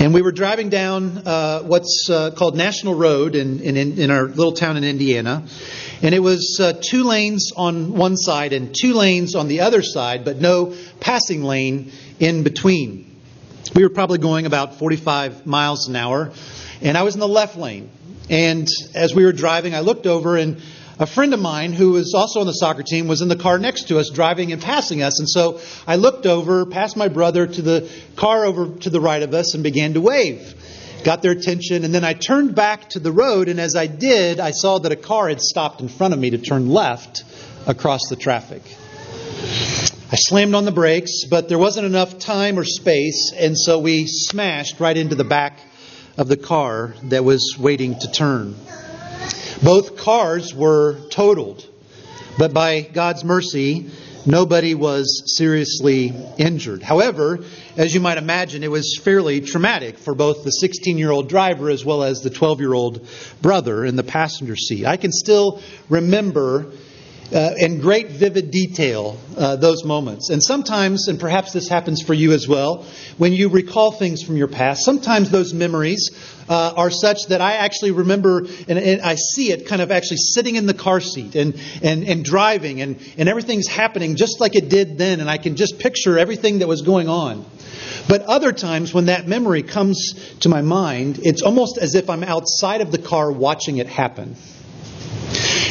And 0.00 0.14
we 0.14 0.22
were 0.22 0.32
driving 0.32 0.70
down 0.70 1.18
uh, 1.26 1.60
what's 1.60 2.08
uh, 2.08 2.30
called 2.30 2.56
National 2.56 2.94
Road 2.94 3.34
in, 3.34 3.60
in, 3.60 3.76
in, 3.76 4.10
our 4.10 4.28
little 4.28 4.54
town 4.54 4.78
in 4.78 4.84
Indiana. 4.84 5.44
And 6.00 6.14
it 6.14 6.20
was 6.20 6.58
uh, 6.58 6.72
two 6.72 7.04
lanes 7.04 7.52
on 7.54 7.92
one 7.92 8.16
side 8.16 8.54
and 8.54 8.74
two 8.74 8.94
lanes 8.94 9.34
on 9.34 9.46
the 9.46 9.60
other 9.60 9.82
side, 9.82 10.24
but 10.24 10.38
no 10.38 10.74
passing 11.00 11.44
lane 11.44 11.92
in 12.18 12.44
between. 12.44 13.20
We 13.74 13.82
were 13.82 13.90
probably 13.90 14.16
going 14.16 14.46
about 14.46 14.76
45 14.76 15.44
miles 15.44 15.86
an 15.86 15.96
hour, 15.96 16.32
and 16.80 16.96
I 16.96 17.02
was 17.02 17.12
in 17.12 17.20
the 17.20 17.28
left 17.28 17.58
lane. 17.58 17.90
And 18.28 18.68
as 18.94 19.14
we 19.14 19.24
were 19.24 19.32
driving, 19.32 19.74
I 19.74 19.80
looked 19.80 20.06
over 20.06 20.36
and 20.36 20.60
a 21.00 21.06
friend 21.06 21.32
of 21.32 21.40
mine 21.40 21.72
who 21.72 21.92
was 21.92 22.12
also 22.14 22.40
on 22.40 22.46
the 22.46 22.52
soccer 22.52 22.82
team 22.82 23.08
was 23.08 23.22
in 23.22 23.28
the 23.28 23.36
car 23.36 23.58
next 23.58 23.88
to 23.88 23.98
us 23.98 24.10
driving 24.10 24.52
and 24.52 24.60
passing 24.60 25.02
us. 25.02 25.18
And 25.18 25.26
so 25.26 25.58
I 25.86 25.96
looked 25.96 26.26
over, 26.26 26.66
past 26.66 26.94
my 26.94 27.08
brother 27.08 27.46
to 27.46 27.62
the 27.62 27.90
car 28.16 28.44
over 28.44 28.68
to 28.80 28.90
the 28.90 29.00
right 29.00 29.22
of 29.22 29.32
us 29.32 29.54
and 29.54 29.62
began 29.62 29.94
to 29.94 30.02
wave. 30.02 30.54
Got 31.02 31.22
their 31.22 31.32
attention. 31.32 31.84
And 31.84 31.94
then 31.94 32.04
I 32.04 32.12
turned 32.12 32.54
back 32.54 32.90
to 32.90 32.98
the 32.98 33.12
road. 33.12 33.48
And 33.48 33.58
as 33.58 33.76
I 33.76 33.86
did, 33.86 34.40
I 34.40 34.50
saw 34.50 34.78
that 34.80 34.92
a 34.92 34.96
car 34.96 35.30
had 35.30 35.40
stopped 35.40 35.80
in 35.80 35.88
front 35.88 36.12
of 36.12 36.20
me 36.20 36.30
to 36.30 36.38
turn 36.38 36.68
left 36.68 37.24
across 37.66 38.10
the 38.10 38.16
traffic. 38.16 38.60
I 40.12 40.16
slammed 40.16 40.54
on 40.54 40.66
the 40.66 40.72
brakes, 40.72 41.24
but 41.24 41.48
there 41.48 41.58
wasn't 41.58 41.86
enough 41.86 42.18
time 42.18 42.58
or 42.58 42.64
space. 42.64 43.32
And 43.34 43.56
so 43.58 43.78
we 43.78 44.06
smashed 44.06 44.80
right 44.80 44.98
into 44.98 45.14
the 45.14 45.24
back 45.24 45.60
of 46.16 46.28
the 46.28 46.36
car 46.36 46.94
that 47.04 47.24
was 47.24 47.56
waiting 47.58 47.98
to 47.98 48.10
turn. 48.10 48.54
Both 49.62 49.96
cars 49.96 50.54
were 50.54 50.98
totaled, 51.10 51.66
but 52.38 52.52
by 52.52 52.80
God's 52.80 53.24
mercy, 53.24 53.90
nobody 54.26 54.74
was 54.74 55.36
seriously 55.36 56.14
injured. 56.38 56.82
However, 56.82 57.40
as 57.76 57.94
you 57.94 58.00
might 58.00 58.18
imagine, 58.18 58.62
it 58.62 58.70
was 58.70 58.98
fairly 59.02 59.40
traumatic 59.40 59.98
for 59.98 60.14
both 60.14 60.44
the 60.44 60.50
16 60.50 60.98
year 60.98 61.10
old 61.10 61.28
driver 61.28 61.70
as 61.70 61.84
well 61.84 62.02
as 62.02 62.20
the 62.20 62.30
12 62.30 62.60
year 62.60 62.72
old 62.72 63.06
brother 63.42 63.84
in 63.84 63.96
the 63.96 64.02
passenger 64.02 64.56
seat. 64.56 64.86
I 64.86 64.96
can 64.96 65.12
still 65.12 65.60
remember 65.88 66.72
uh, 67.32 67.54
in 67.56 67.80
great 67.80 68.08
vivid 68.08 68.50
detail 68.50 69.18
uh, 69.36 69.56
those 69.56 69.84
moments. 69.84 70.30
And 70.30 70.42
sometimes, 70.42 71.08
and 71.08 71.18
perhaps 71.18 71.52
this 71.52 71.68
happens 71.68 72.02
for 72.02 72.14
you 72.14 72.32
as 72.32 72.48
well, 72.48 72.86
when 73.18 73.32
you 73.32 73.48
recall 73.48 73.92
things 73.92 74.22
from 74.22 74.36
your 74.36 74.48
past, 74.48 74.84
sometimes 74.84 75.30
those 75.30 75.54
memories 75.54 76.10
uh, 76.48 76.74
are 76.76 76.90
such 76.90 77.26
that 77.28 77.40
I 77.40 77.54
actually 77.54 77.92
remember 77.92 78.40
and, 78.68 78.78
and, 78.78 79.00
I 79.02 79.14
see 79.14 79.52
it 79.52 79.66
kind 79.66 79.80
of 79.80 79.92
actually 79.92 80.16
sitting 80.16 80.56
in 80.56 80.66
the 80.66 80.74
car 80.74 81.00
seat 81.00 81.36
and, 81.36 81.60
and, 81.82 82.04
and 82.04 82.24
driving, 82.24 82.80
and, 82.80 83.00
and 83.16 83.28
everything's 83.28 83.68
happening 83.68 84.16
just 84.16 84.40
like 84.40 84.56
it 84.56 84.68
did 84.68 84.98
then, 84.98 85.20
and 85.20 85.30
I 85.30 85.38
can 85.38 85.56
just 85.56 85.78
picture 85.78 86.18
everything 86.18 86.58
that 86.58 86.66
was 86.68 86.82
going 86.82 87.08
on. 87.08 87.44
But 88.08 88.22
other 88.22 88.52
times, 88.52 88.92
when 88.92 89.06
that 89.06 89.28
memory 89.28 89.62
comes 89.62 90.34
to 90.40 90.48
my 90.48 90.62
mind, 90.62 91.20
it's 91.22 91.42
almost 91.42 91.78
as 91.78 91.94
if 91.94 92.10
I'm 92.10 92.24
outside 92.24 92.80
of 92.80 92.90
the 92.90 92.98
car 92.98 93.30
watching 93.30 93.76
it 93.76 93.86
happen. 93.86 94.36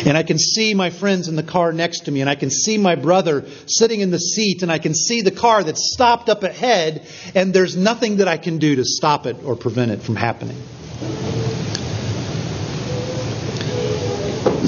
And 0.05 0.17
I 0.17 0.23
can 0.23 0.39
see 0.39 0.73
my 0.73 0.89
friends 0.89 1.27
in 1.27 1.35
the 1.35 1.43
car 1.43 1.73
next 1.73 2.05
to 2.05 2.11
me, 2.11 2.21
and 2.21 2.29
I 2.29 2.35
can 2.35 2.49
see 2.49 2.77
my 2.77 2.95
brother 2.95 3.45
sitting 3.65 3.99
in 3.99 4.11
the 4.11 4.19
seat, 4.19 4.63
and 4.63 4.71
I 4.71 4.79
can 4.79 4.93
see 4.93 5.21
the 5.21 5.31
car 5.31 5.63
that's 5.63 5.91
stopped 5.93 6.29
up 6.29 6.43
ahead, 6.43 7.05
and 7.35 7.53
there's 7.53 7.75
nothing 7.75 8.17
that 8.17 8.27
I 8.27 8.37
can 8.37 8.59
do 8.59 8.75
to 8.77 8.85
stop 8.85 9.25
it 9.25 9.43
or 9.43 9.55
prevent 9.55 9.91
it 9.91 10.01
from 10.01 10.15
happening. 10.15 10.57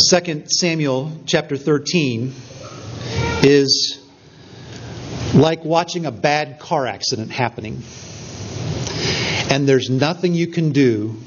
2 0.10 0.44
Samuel 0.48 1.12
chapter 1.26 1.58
13 1.58 2.34
is 3.44 4.00
like 5.34 5.64
watching 5.64 6.06
a 6.06 6.12
bad 6.12 6.60
car 6.60 6.88
accident 6.88 7.32
happening. 7.32 7.82
And 9.50 9.68
there's 9.68 9.90
nothing 9.90 10.34
you 10.34 10.48
can 10.48 10.72
do 10.72 11.18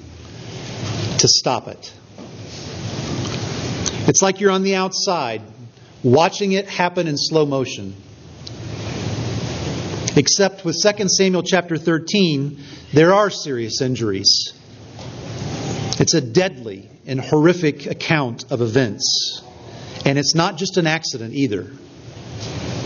to 1.18 1.28
stop 1.28 1.68
it. 1.68 1.92
It's 4.06 4.20
like 4.20 4.40
you're 4.40 4.50
on 4.50 4.62
the 4.62 4.74
outside 4.74 5.40
watching 6.02 6.52
it 6.52 6.68
happen 6.68 7.08
in 7.08 7.16
slow 7.16 7.46
motion. 7.46 7.94
Except 10.14 10.64
with 10.64 10.76
2 10.80 11.08
Samuel 11.08 11.42
chapter 11.42 11.78
13, 11.78 12.62
there 12.92 13.14
are 13.14 13.30
serious 13.30 13.80
injuries. 13.80 14.52
It's 15.98 16.12
a 16.12 16.20
deadly 16.20 16.90
and 17.06 17.18
horrific 17.18 17.86
account 17.86 18.52
of 18.52 18.60
events. 18.60 19.42
And 20.04 20.18
it's 20.18 20.34
not 20.34 20.58
just 20.58 20.76
an 20.76 20.86
accident 20.86 21.32
either. 21.32 21.72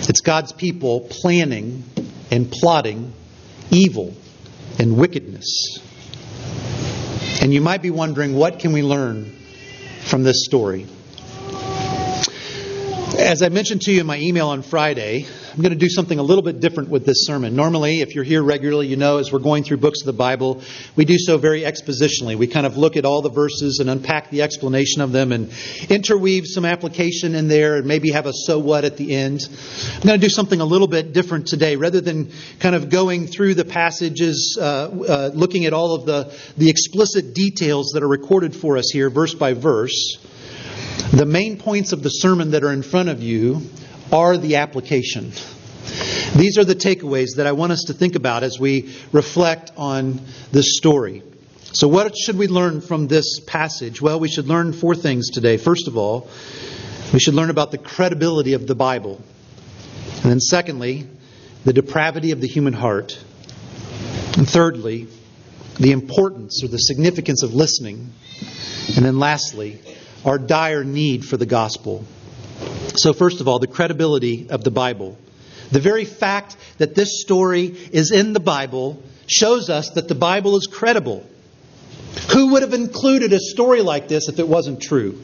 It's 0.09 0.21
God's 0.21 0.53
people 0.53 1.01
planning 1.01 1.83
and 2.31 2.49
plotting 2.49 3.13
evil 3.71 4.15
and 4.79 4.97
wickedness. 4.97 5.81
And 7.43 7.53
you 7.53 7.61
might 7.61 7.83
be 7.83 7.91
wondering 7.91 8.35
what 8.35 8.61
can 8.61 8.73
we 8.73 8.83
learn 8.83 9.37
from 10.03 10.23
this 10.23 10.45
story? 10.45 10.87
As 13.29 13.43
I 13.43 13.51
mentioned 13.51 13.83
to 13.83 13.93
you 13.93 14.01
in 14.01 14.07
my 14.07 14.19
email 14.19 14.49
on 14.49 14.63
Friday, 14.63 15.27
I'm 15.53 15.61
going 15.61 15.75
to 15.75 15.79
do 15.79 15.91
something 15.91 16.19
a 16.19 16.23
little 16.23 16.43
bit 16.43 16.61
different 16.61 16.89
with 16.89 17.05
this 17.05 17.27
sermon. 17.27 17.55
Normally, 17.55 18.01
if 18.01 18.15
you're 18.15 18.25
here 18.25 18.43
regularly, 18.43 18.87
you 18.87 18.97
know 18.97 19.19
as 19.19 19.31
we're 19.31 19.39
going 19.39 19.65
through 19.65 19.77
books 19.77 20.01
of 20.01 20.07
the 20.07 20.15
Bible, 20.15 20.63
we 20.97 21.05
do 21.05 21.19
so 21.19 21.37
very 21.37 21.61
expositionally. 21.61 22.37
We 22.37 22.47
kind 22.47 22.65
of 22.65 22.79
look 22.79 22.97
at 22.97 23.05
all 23.05 23.21
the 23.21 23.29
verses 23.29 23.81
and 23.81 23.91
unpack 23.91 24.31
the 24.31 24.41
explanation 24.41 25.03
of 25.03 25.13
them 25.13 25.33
and 25.33 25.53
interweave 25.91 26.47
some 26.47 26.65
application 26.65 27.35
in 27.35 27.49
there 27.49 27.77
and 27.77 27.87
maybe 27.87 28.13
have 28.13 28.25
a 28.25 28.33
so 28.33 28.61
what 28.61 28.87
at 28.87 28.97
the 28.97 29.15
end. 29.15 29.43
I'm 29.97 30.07
going 30.07 30.19
to 30.19 30.27
do 30.27 30.31
something 30.31 30.63
a 30.63 30.65
little 30.65 30.89
bit 30.89 31.13
different 31.13 31.49
today. 31.49 31.77
Rather 31.77 32.01
than 32.01 32.33
kind 32.61 32.75
of 32.75 32.89
going 32.89 33.27
through 33.27 33.57
the 33.57 33.67
passages, 33.67 34.57
uh, 34.59 34.65
uh, 34.65 35.31
looking 35.35 35.67
at 35.67 35.75
all 35.75 35.95
of 35.95 36.07
the, 36.07 36.35
the 36.57 36.71
explicit 36.71 37.35
details 37.35 37.91
that 37.93 38.03
are 38.03 38.09
recorded 38.09 38.57
for 38.57 38.79
us 38.79 38.89
here, 38.91 39.11
verse 39.11 39.35
by 39.35 39.53
verse, 39.53 40.17
the 41.12 41.26
main 41.26 41.59
points 41.59 41.93
of 41.93 42.02
the 42.02 42.11
sermon 42.11 42.52
that 42.52 42.64
are 42.64 42.73
in 42.73 42.83
front 42.83 43.09
of 43.09 43.23
you 43.23 43.62
are 44.12 44.37
the 44.37 44.57
application. 44.57 45.33
These 46.37 46.59
are 46.59 46.64
the 46.64 46.75
takeaways 46.75 47.37
that 47.37 47.47
I 47.47 47.52
want 47.52 47.73
us 47.73 47.85
to 47.87 47.95
think 47.95 48.14
about 48.14 48.43
as 48.43 48.59
we 48.59 48.95
reflect 49.12 49.73
on 49.76 50.21
this 50.52 50.76
story. 50.76 51.23
So, 51.73 51.88
what 51.88 52.17
should 52.17 52.37
we 52.37 52.49
learn 52.49 52.81
from 52.81 53.09
this 53.09 53.40
passage? 53.40 54.00
Well, 54.00 54.21
we 54.21 54.28
should 54.28 54.47
learn 54.47 54.73
four 54.73 54.95
things 54.95 55.31
today. 55.31 55.57
First 55.57 55.87
of 55.87 55.97
all, 55.97 56.28
we 57.12 57.21
should 57.21 57.35
learn 57.35 57.50
about 57.50 57.71
the 57.71 57.78
credibility 57.78 58.52
of 58.55 58.67
the 58.67 58.75
Bible. 58.75 59.21
And 60.23 60.31
then, 60.31 60.40
secondly, 60.40 61.07
the 61.64 61.73
depravity 61.73 62.33
of 62.33 62.40
the 62.40 62.49
human 62.49 62.73
heart. 62.73 63.19
And 64.37 64.49
thirdly, 64.49 65.09
the 65.78 65.93
importance 65.93 66.62
or 66.62 66.69
the 66.69 66.78
significance 66.78 67.43
of 67.43 67.55
listening. 67.55 68.12
And 68.97 69.05
then, 69.05 69.19
lastly, 69.19 69.81
our 70.25 70.39
dire 70.39 70.85
need 70.85 71.25
for 71.25 71.37
the 71.37 71.47
gospel. 71.47 72.05
So, 72.97 73.13
first 73.13 73.41
of 73.41 73.49
all, 73.49 73.59
the 73.59 73.67
credibility 73.67 74.49
of 74.51 74.65
the 74.65 74.71
Bible. 74.71 75.17
The 75.71 75.81
very 75.81 76.05
fact 76.05 76.57
that 76.79 76.95
this 76.95 77.21
story 77.21 77.67
is 77.67 78.11
in 78.11 78.33
the 78.33 78.41
Bible 78.41 79.03
shows 79.27 79.69
us 79.71 79.91
that 79.91 80.09
the 80.09 80.15
Bible 80.15 80.57
is 80.57 80.67
credible. 80.67 81.27
Who 82.33 82.53
would 82.53 82.63
have 82.63 82.73
included 82.73 83.33
a 83.33 83.39
story 83.39 83.83
like 83.83 84.09
this 84.09 84.29
if 84.29 84.39
it 84.39 84.49
wasn't 84.49 84.81
true? 84.81 85.21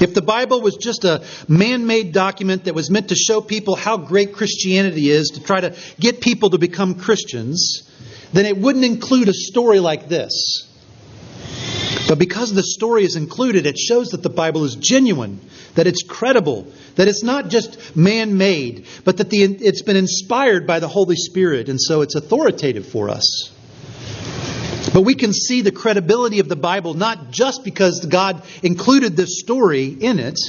If 0.00 0.14
the 0.14 0.22
Bible 0.22 0.60
was 0.60 0.76
just 0.76 1.04
a 1.04 1.24
man 1.48 1.86
made 1.86 2.12
document 2.12 2.64
that 2.64 2.74
was 2.74 2.90
meant 2.90 3.08
to 3.08 3.16
show 3.16 3.40
people 3.40 3.74
how 3.74 3.96
great 3.96 4.32
Christianity 4.34 5.10
is, 5.10 5.30
to 5.30 5.42
try 5.42 5.60
to 5.60 5.74
get 5.98 6.20
people 6.20 6.50
to 6.50 6.58
become 6.58 6.96
Christians, 6.96 7.82
then 8.32 8.46
it 8.46 8.56
wouldn't 8.56 8.84
include 8.84 9.28
a 9.28 9.32
story 9.32 9.80
like 9.80 10.08
this. 10.08 10.67
But 12.08 12.18
because 12.18 12.54
the 12.54 12.62
story 12.62 13.04
is 13.04 13.16
included, 13.16 13.66
it 13.66 13.78
shows 13.78 14.08
that 14.08 14.22
the 14.22 14.30
Bible 14.30 14.64
is 14.64 14.76
genuine, 14.76 15.40
that 15.74 15.86
it's 15.86 16.02
credible, 16.02 16.66
that 16.96 17.06
it's 17.06 17.22
not 17.22 17.48
just 17.48 17.94
man 17.94 18.38
made, 18.38 18.86
but 19.04 19.18
that 19.18 19.28
the, 19.28 19.42
it's 19.42 19.82
been 19.82 19.96
inspired 19.96 20.66
by 20.66 20.80
the 20.80 20.88
Holy 20.88 21.16
Spirit, 21.16 21.68
and 21.68 21.78
so 21.78 22.00
it's 22.00 22.14
authoritative 22.14 22.86
for 22.86 23.10
us. 23.10 23.52
But 24.94 25.02
we 25.02 25.16
can 25.16 25.34
see 25.34 25.60
the 25.60 25.70
credibility 25.70 26.40
of 26.40 26.48
the 26.48 26.56
Bible 26.56 26.94
not 26.94 27.30
just 27.30 27.62
because 27.62 28.06
God 28.06 28.42
included 28.62 29.14
this 29.14 29.38
story 29.38 29.88
in 29.88 30.18
it, 30.18 30.40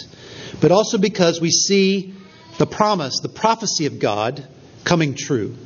but 0.62 0.72
also 0.72 0.98
because 0.98 1.42
we 1.42 1.52
see 1.52 2.14
the 2.58 2.68
promise, 2.68 3.20
the 3.20 3.28
prophecy 3.28 3.86
of 3.86 4.00
God 4.00 4.48
coming 4.86 5.14
true. 5.14 5.58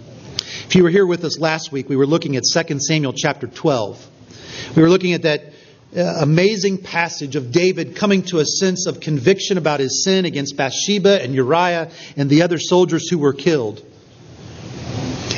If 0.66 0.74
you 0.74 0.82
were 0.82 0.90
here 0.90 1.06
with 1.06 1.24
us 1.24 1.38
last 1.38 1.72
week, 1.72 1.88
we 1.88 1.96
were 1.96 2.08
looking 2.08 2.36
at 2.36 2.46
2 2.52 2.80
Samuel 2.80 3.14
chapter 3.14 3.46
12. 3.46 4.10
We 4.76 4.82
were 4.82 4.90
looking 4.90 5.14
at 5.14 5.22
that 5.22 5.53
Uh, 5.96 6.18
amazing 6.22 6.80
passage 6.80 7.36
of 7.36 7.52
David 7.52 7.96
coming 7.96 8.24
to 8.24 8.40
a 8.40 8.46
sense 8.46 8.88
of 8.88 9.00
conviction 9.00 9.60
about 9.60 9.80
his 9.80 10.04
sin 10.04 10.26
against 10.26 10.58
Bathsheba 10.58 11.22
and 11.22 11.36
Uriah 11.36 11.92
and 12.18 12.32
the 12.32 12.42
other 12.42 12.58
soldiers 12.58 13.08
who 13.08 13.20
were 13.20 13.34
killed. 13.34 13.86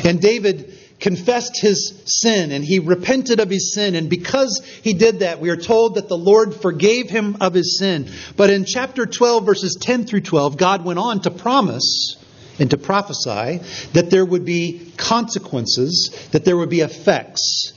And 0.06 0.22
David 0.22 0.74
confessed 1.02 1.60
his 1.60 2.02
sin 2.06 2.54
and 2.54 2.64
he 2.64 2.80
repented 2.80 3.42
of 3.42 3.50
his 3.50 3.74
sin. 3.74 3.96
And 3.96 4.10
because 4.10 4.66
he 4.82 4.94
did 4.94 5.20
that, 5.20 5.42
we 5.42 5.50
are 5.50 5.58
told 5.58 5.96
that 5.96 6.08
the 6.08 6.18
Lord 6.18 6.56
forgave 6.56 7.10
him 7.10 7.36
of 7.42 7.54
his 7.54 7.78
sin. 7.78 8.10
But 8.38 8.50
in 8.50 8.64
chapter 8.64 9.06
12, 9.06 9.46
verses 9.46 9.78
10 9.82 10.06
through 10.06 10.22
12, 10.22 10.56
God 10.56 10.86
went 10.86 11.00
on 11.00 11.20
to 11.24 11.32
promise 11.32 12.16
and 12.60 12.70
to 12.70 12.78
prophesy 12.78 13.60
that 13.92 14.10
there 14.10 14.24
would 14.24 14.46
be 14.46 14.94
consequences, 14.96 16.30
that 16.32 16.46
there 16.46 16.56
would 16.56 16.70
be 16.70 16.80
effects 16.80 17.74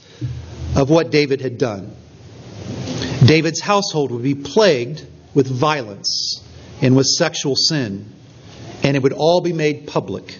of 0.77 0.89
what 0.89 1.11
David 1.11 1.41
had 1.41 1.57
done. 1.57 1.93
David's 3.25 3.59
household 3.59 4.11
would 4.11 4.23
be 4.23 4.35
plagued 4.35 5.05
with 5.33 5.47
violence 5.47 6.43
and 6.81 6.95
with 6.95 7.05
sexual 7.05 7.55
sin, 7.55 8.11
and 8.83 8.95
it 8.95 9.03
would 9.03 9.13
all 9.13 9.41
be 9.41 9.53
made 9.53 9.87
public. 9.87 10.37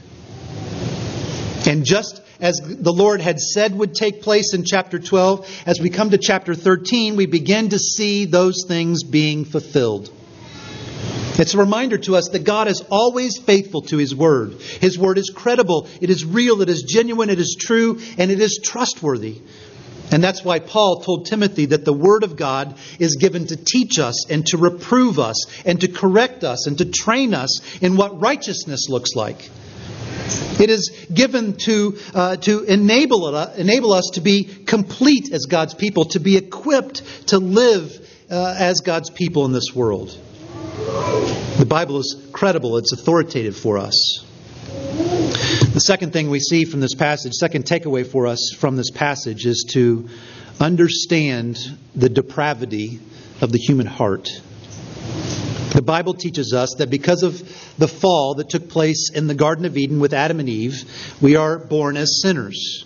And 1.67 1.85
just 1.85 2.21
as 2.39 2.59
the 2.61 2.93
Lord 2.93 3.19
had 3.21 3.39
said 3.39 3.75
would 3.75 3.93
take 3.93 4.21
place 4.21 4.53
in 4.53 4.63
chapter 4.63 4.97
12, 4.97 5.63
as 5.65 5.79
we 5.79 5.89
come 5.89 6.11
to 6.11 6.17
chapter 6.17 6.55
13, 6.55 7.15
we 7.15 7.25
begin 7.25 7.69
to 7.69 7.79
see 7.79 8.25
those 8.25 8.63
things 8.67 9.03
being 9.03 9.43
fulfilled. 9.43 10.09
It's 11.37 11.53
a 11.53 11.57
reminder 11.57 11.97
to 11.99 12.15
us 12.15 12.29
that 12.29 12.43
God 12.43 12.67
is 12.67 12.83
always 12.89 13.37
faithful 13.37 13.81
to 13.83 13.97
His 13.97 14.13
Word. 14.13 14.53
His 14.81 14.97
Word 14.97 15.17
is 15.17 15.29
credible, 15.29 15.87
it 16.01 16.09
is 16.09 16.25
real, 16.25 16.61
it 16.61 16.69
is 16.69 16.83
genuine, 16.83 17.29
it 17.29 17.39
is 17.39 17.55
true, 17.59 17.99
and 18.17 18.29
it 18.29 18.41
is 18.41 18.59
trustworthy. 18.63 19.41
And 20.11 20.23
that's 20.23 20.43
why 20.43 20.59
Paul 20.59 21.01
told 21.01 21.27
Timothy 21.27 21.67
that 21.67 21.85
the 21.85 21.93
Word 21.93 22.23
of 22.23 22.35
God 22.35 22.75
is 22.97 23.15
given 23.15 23.47
to 23.47 23.55
teach 23.55 23.99
us 23.99 24.29
and 24.29 24.45
to 24.47 24.57
reprove 24.57 25.19
us 25.19 25.45
and 25.65 25.79
to 25.81 25.87
correct 25.87 26.43
us 26.43 26.67
and 26.67 26.77
to 26.79 26.85
train 26.85 27.33
us 27.33 27.79
in 27.81 27.95
what 27.95 28.19
righteousness 28.19 28.89
looks 28.89 29.15
like. 29.15 29.49
It 30.59 30.69
is 30.69 31.07
given 31.13 31.53
to, 31.65 31.97
uh, 32.13 32.35
to 32.37 32.63
enable, 32.63 33.25
uh, 33.25 33.53
enable 33.55 33.93
us 33.93 34.11
to 34.13 34.21
be 34.21 34.43
complete 34.43 35.31
as 35.31 35.45
God's 35.45 35.73
people, 35.73 36.05
to 36.05 36.19
be 36.19 36.37
equipped 36.37 37.27
to 37.27 37.39
live 37.39 38.07
uh, 38.29 38.55
as 38.57 38.81
God's 38.81 39.09
people 39.09 39.45
in 39.45 39.53
this 39.53 39.73
world. 39.73 40.09
The 41.57 41.65
Bible 41.67 41.99
is 41.99 42.29
credible, 42.31 42.77
it's 42.77 42.93
authoritative 42.93 43.55
for 43.55 43.77
us. 43.77 44.25
The 45.73 45.79
second 45.79 46.13
thing 46.13 46.29
we 46.29 46.39
see 46.39 46.65
from 46.65 46.79
this 46.79 46.95
passage, 46.95 47.33
second 47.33 47.65
takeaway 47.65 48.05
for 48.05 48.27
us 48.27 48.53
from 48.59 48.75
this 48.75 48.91
passage, 48.91 49.45
is 49.45 49.65
to 49.71 50.09
understand 50.59 51.57
the 51.95 52.09
depravity 52.09 52.99
of 53.41 53.51
the 53.51 53.57
human 53.57 53.85
heart. 53.85 54.29
The 55.73 55.81
Bible 55.81 56.13
teaches 56.15 56.53
us 56.53 56.75
that 56.79 56.89
because 56.89 57.23
of 57.23 57.39
the 57.77 57.87
fall 57.87 58.35
that 58.35 58.49
took 58.49 58.67
place 58.69 59.11
in 59.13 59.27
the 59.27 59.35
Garden 59.35 59.65
of 59.65 59.77
Eden 59.77 59.99
with 59.99 60.13
Adam 60.13 60.39
and 60.39 60.49
Eve, 60.49 60.83
we 61.21 61.35
are 61.35 61.57
born 61.57 61.95
as 61.95 62.21
sinners. 62.21 62.85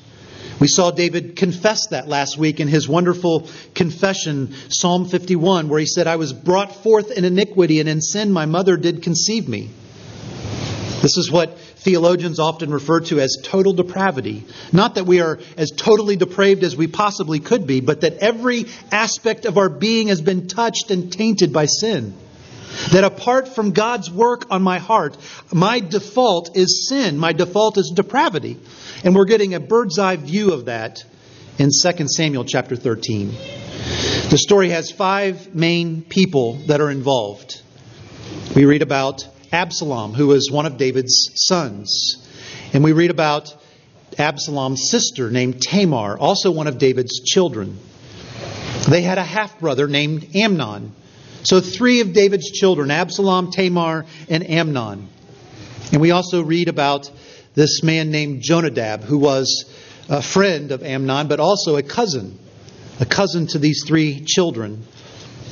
We 0.60 0.68
saw 0.68 0.92
David 0.92 1.36
confess 1.36 1.88
that 1.88 2.08
last 2.08 2.38
week 2.38 2.60
in 2.60 2.68
his 2.68 2.88
wonderful 2.88 3.50
confession, 3.74 4.54
Psalm 4.70 5.10
51, 5.10 5.68
where 5.68 5.80
he 5.80 5.86
said, 5.86 6.06
I 6.06 6.18
was 6.18 6.32
brought 6.34 6.84
forth 6.84 7.12
in 7.12 7.26
iniquity, 7.26 7.80
and 7.80 7.90
in 7.90 8.02
sin 8.02 8.32
my 8.32 8.46
mother 8.46 8.78
did 8.78 9.02
conceive 9.02 9.48
me. 9.48 9.70
This 11.02 11.18
is 11.18 11.32
what 11.32 11.58
theologians 11.84 12.40
often 12.40 12.72
refer 12.72 13.02
to 13.02 13.20
as 13.20 13.38
total 13.44 13.74
depravity. 13.74 14.46
Not 14.72 14.96
that 14.96 15.06
we 15.06 15.22
are 15.22 15.40
as 15.58 15.72
totally 15.72 16.16
depraved 16.16 16.64
as 16.64 16.76
we 16.76 16.88
possibly 16.88 17.40
could 17.40 17.68
be, 17.68 17.82
but 17.82 18.02
that 18.02 18.18
every 18.18 18.66
aspect 18.92 19.46
of 19.46 19.58
our 19.58 19.70
being 19.70 20.08
has 20.08 20.22
been 20.22 20.48
touched 20.48 20.92
and 20.92 21.12
tainted 21.12 21.52
by 21.52 21.66
sin. 21.66 22.14
That 22.92 23.04
apart 23.04 23.50
from 23.50 23.72
God's 23.72 24.10
work 24.10 24.48
on 24.50 24.64
my 24.64 24.80
heart, 24.80 25.18
my 25.52 25.80
default 25.80 26.58
is 26.58 26.88
sin. 26.88 27.18
My 27.18 27.34
default 27.34 27.78
is 27.78 27.92
depravity. 27.96 28.58
And 29.04 29.16
we're 29.16 29.26
getting 29.26 29.54
a 29.54 29.60
bird's 29.60 30.00
eye 30.00 30.16
view 30.16 30.54
of 30.54 30.66
that 30.66 31.04
in 31.60 31.70
2 31.70 32.08
Samuel 32.08 32.46
chapter 32.46 32.76
13. 32.76 33.28
The 34.30 34.38
story 34.38 34.70
has 34.70 34.90
five 34.90 35.54
main 35.54 36.02
people 36.02 36.54
that 36.68 36.82
are 36.82 36.90
involved. 36.90 37.62
We 38.56 38.66
read 38.66 38.82
about 38.82 39.28
Absalom, 39.54 40.16
who 40.16 40.28
was 40.28 40.50
one 40.50 40.66
of 40.66 40.78
David's 40.78 41.30
sons. 41.36 42.28
And 42.74 42.84
we 42.84 42.92
read 42.92 43.12
about 43.12 43.56
Absalom's 44.18 44.90
sister 44.90 45.30
named 45.30 45.62
Tamar, 45.62 46.18
also 46.18 46.50
one 46.50 46.66
of 46.66 46.80
David's 46.80 47.22
children. 47.22 47.78
They 48.90 49.04
had 49.04 49.20
a 49.20 49.24
half 49.24 49.60
brother 49.60 49.88
named 49.88 50.36
Amnon. 50.36 50.94
So, 51.44 51.62
three 51.62 52.02
of 52.02 52.14
David's 52.14 52.50
children 52.50 52.90
Absalom, 52.90 53.52
Tamar, 53.52 54.06
and 54.28 54.50
Amnon. 54.50 55.08
And 55.92 56.02
we 56.02 56.10
also 56.10 56.42
read 56.42 56.68
about 56.68 57.12
this 57.54 57.84
man 57.84 58.10
named 58.10 58.42
Jonadab, 58.42 59.04
who 59.04 59.20
was 59.20 59.72
a 60.10 60.24
friend 60.24 60.72
of 60.72 60.82
Amnon, 60.82 61.28
but 61.28 61.40
also 61.40 61.76
a 61.76 61.84
cousin, 61.84 62.40
a 63.00 63.06
cousin 63.06 63.46
to 63.48 63.60
these 63.60 63.84
three 63.86 64.22
children 64.26 64.84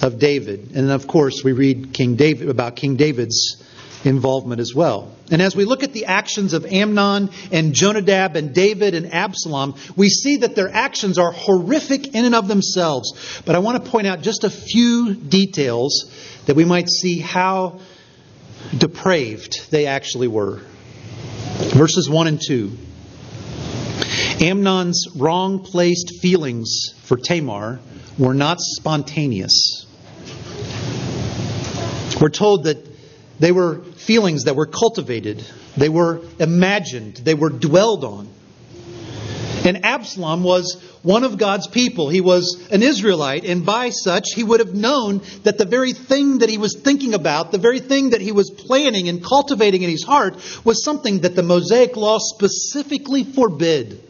of 0.01 0.17
David. 0.17 0.71
And 0.73 0.89
of 0.89 1.05
course, 1.05 1.43
we 1.43 1.51
read 1.51 1.93
King 1.93 2.15
David 2.15 2.49
about 2.49 2.75
King 2.75 2.95
David's 2.95 3.61
involvement 4.03 4.59
as 4.59 4.73
well. 4.73 5.15
And 5.29 5.41
as 5.41 5.55
we 5.55 5.65
look 5.65 5.83
at 5.83 5.93
the 5.93 6.05
actions 6.05 6.53
of 6.53 6.65
Amnon 6.65 7.29
and 7.51 7.73
Jonadab 7.73 8.35
and 8.35 8.53
David 8.53 8.95
and 8.95 9.13
Absalom, 9.13 9.75
we 9.95 10.09
see 10.09 10.37
that 10.37 10.55
their 10.55 10.69
actions 10.69 11.17
are 11.17 11.31
horrific 11.31 12.15
in 12.15 12.25
and 12.25 12.35
of 12.35 12.47
themselves. 12.47 13.41
But 13.45 13.55
I 13.55 13.59
want 13.59 13.83
to 13.83 13.91
point 13.91 14.07
out 14.07 14.21
just 14.21 14.43
a 14.43 14.49
few 14.49 15.13
details 15.13 16.11
that 16.45 16.55
we 16.55 16.65
might 16.65 16.89
see 16.89 17.19
how 17.19 17.79
depraved 18.77 19.71
they 19.71 19.85
actually 19.87 20.27
were. 20.27 20.61
Verses 21.73 22.09
1 22.09 22.27
and 22.27 22.41
2. 22.41 22.71
Amnon's 24.41 25.07
wrong 25.15 25.59
placed 25.59 26.19
feelings 26.21 26.93
for 27.03 27.17
Tamar 27.17 27.79
were 28.17 28.33
not 28.33 28.57
spontaneous. 28.59 29.85
We're 32.19 32.29
told 32.29 32.65
that 32.65 32.90
they 33.41 33.51
were 33.51 33.81
feelings 33.81 34.43
that 34.43 34.55
were 34.55 34.67
cultivated, 34.67 35.43
they 35.75 35.89
were 35.89 36.21
imagined, 36.39 37.15
they 37.15 37.33
were 37.33 37.49
dwelled 37.49 38.03
on. 38.03 38.29
And 39.65 39.83
Absalom 39.83 40.43
was 40.43 40.81
one 41.01 41.23
of 41.23 41.37
God's 41.37 41.67
people. 41.67 42.09
He 42.09 42.21
was 42.21 42.67
an 42.71 42.83
Israelite, 42.83 43.43
and 43.45 43.65
by 43.65 43.89
such, 43.89 44.29
he 44.35 44.43
would 44.43 44.59
have 44.59 44.73
known 44.73 45.21
that 45.43 45.57
the 45.57 45.65
very 45.65 45.93
thing 45.93 46.39
that 46.39 46.49
he 46.49 46.57
was 46.57 46.79
thinking 46.83 47.13
about, 47.15 47.51
the 47.51 47.57
very 47.57 47.79
thing 47.79 48.11
that 48.11 48.21
he 48.21 48.31
was 48.31 48.49
planning 48.51 49.09
and 49.09 49.23
cultivating 49.23 49.81
in 49.81 49.89
his 49.89 50.03
heart, 50.03 50.35
was 50.63 50.83
something 50.83 51.21
that 51.21 51.35
the 51.35 51.43
Mosaic 51.43 51.95
law 51.95 52.17
specifically 52.19 53.23
forbid. 53.23 54.01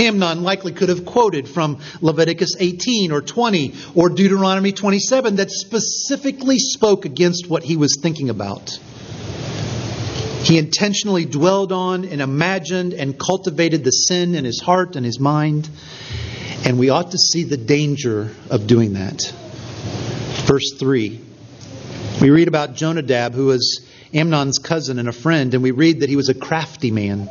Amnon 0.00 0.42
likely 0.42 0.72
could 0.72 0.88
have 0.88 1.04
quoted 1.04 1.46
from 1.46 1.78
Leviticus 2.00 2.56
18 2.58 3.12
or 3.12 3.20
20 3.20 3.74
or 3.94 4.08
Deuteronomy 4.08 4.72
27 4.72 5.36
that 5.36 5.50
specifically 5.50 6.58
spoke 6.58 7.04
against 7.04 7.48
what 7.48 7.62
he 7.62 7.76
was 7.76 7.98
thinking 8.00 8.30
about. 8.30 8.78
He 10.42 10.56
intentionally 10.56 11.26
dwelled 11.26 11.70
on 11.70 12.06
and 12.06 12.22
imagined 12.22 12.94
and 12.94 13.18
cultivated 13.18 13.84
the 13.84 13.90
sin 13.90 14.34
in 14.34 14.46
his 14.46 14.60
heart 14.60 14.96
and 14.96 15.04
his 15.04 15.20
mind, 15.20 15.68
and 16.64 16.78
we 16.78 16.88
ought 16.88 17.10
to 17.10 17.18
see 17.18 17.44
the 17.44 17.58
danger 17.58 18.30
of 18.48 18.66
doing 18.66 18.94
that. 18.94 19.20
Verse 20.46 20.72
3. 20.78 21.20
We 22.22 22.30
read 22.30 22.48
about 22.48 22.74
Jonadab, 22.74 23.34
who 23.34 23.46
was 23.46 23.86
Amnon's 24.14 24.58
cousin 24.58 24.98
and 24.98 25.08
a 25.08 25.12
friend, 25.12 25.52
and 25.52 25.62
we 25.62 25.72
read 25.72 26.00
that 26.00 26.08
he 26.08 26.16
was 26.16 26.30
a 26.30 26.34
crafty 26.34 26.90
man. 26.90 27.28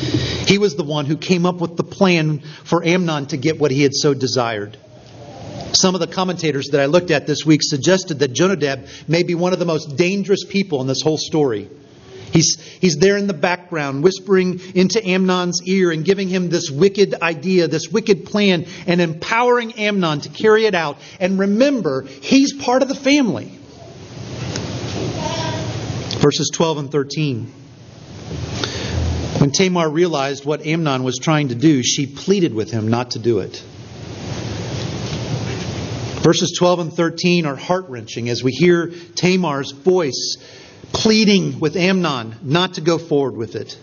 He 0.00 0.58
was 0.58 0.74
the 0.74 0.84
one 0.84 1.06
who 1.06 1.16
came 1.16 1.46
up 1.46 1.60
with 1.60 1.76
the 1.76 1.84
plan 1.84 2.40
for 2.64 2.84
Amnon 2.84 3.26
to 3.26 3.36
get 3.36 3.58
what 3.58 3.70
he 3.70 3.82
had 3.82 3.94
so 3.94 4.14
desired. 4.14 4.76
Some 5.72 5.94
of 5.94 6.00
the 6.00 6.06
commentators 6.06 6.68
that 6.68 6.80
I 6.80 6.86
looked 6.86 7.10
at 7.10 7.26
this 7.26 7.44
week 7.46 7.60
suggested 7.62 8.18
that 8.20 8.32
Jonadab 8.32 8.86
may 9.06 9.22
be 9.22 9.34
one 9.34 9.52
of 9.52 9.58
the 9.58 9.64
most 9.64 9.96
dangerous 9.96 10.44
people 10.44 10.80
in 10.80 10.86
this 10.86 11.02
whole 11.02 11.18
story. 11.18 11.68
He's, 12.32 12.60
he's 12.80 12.96
there 12.96 13.16
in 13.16 13.26
the 13.26 13.34
background, 13.34 14.02
whispering 14.02 14.60
into 14.74 15.04
Amnon's 15.04 15.62
ear 15.66 15.90
and 15.90 16.04
giving 16.04 16.28
him 16.28 16.48
this 16.48 16.70
wicked 16.70 17.14
idea, 17.22 17.68
this 17.68 17.88
wicked 17.88 18.24
plan, 18.24 18.66
and 18.86 19.00
empowering 19.00 19.72
Amnon 19.74 20.20
to 20.22 20.28
carry 20.28 20.66
it 20.66 20.74
out. 20.74 20.98
And 21.18 21.38
remember, 21.38 22.02
he's 22.02 22.52
part 22.52 22.82
of 22.82 22.88
the 22.88 22.94
family. 22.94 23.50
Verses 26.20 26.50
12 26.52 26.78
and 26.78 26.92
13. 26.92 27.52
When 29.40 29.52
Tamar 29.52 29.88
realized 29.88 30.44
what 30.44 30.66
Amnon 30.66 31.02
was 31.02 31.18
trying 31.18 31.48
to 31.48 31.54
do, 31.54 31.82
she 31.82 32.06
pleaded 32.06 32.52
with 32.52 32.70
him 32.70 32.88
not 32.88 33.12
to 33.12 33.18
do 33.18 33.38
it. 33.38 33.56
Verses 36.22 36.54
12 36.58 36.80
and 36.80 36.92
13 36.92 37.46
are 37.46 37.56
heart 37.56 37.88
wrenching 37.88 38.28
as 38.28 38.44
we 38.44 38.52
hear 38.52 38.92
Tamar's 39.14 39.70
voice 39.70 40.36
pleading 40.92 41.58
with 41.58 41.74
Amnon 41.76 42.34
not 42.42 42.74
to 42.74 42.82
go 42.82 42.98
forward 42.98 43.34
with 43.34 43.56
it. 43.56 43.78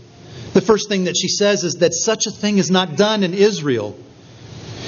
The 0.54 0.62
first 0.62 0.90
thing 0.90 1.06
that 1.06 1.18
she 1.18 1.28
says 1.28 1.64
is 1.64 1.78
that 1.78 1.96
such 1.96 2.28
a 2.28 2.32
thing 2.32 2.60
is 2.60 2.70
not 2.70 2.96
done 2.96 3.24
in 3.24 3.34
Israel. 3.34 3.98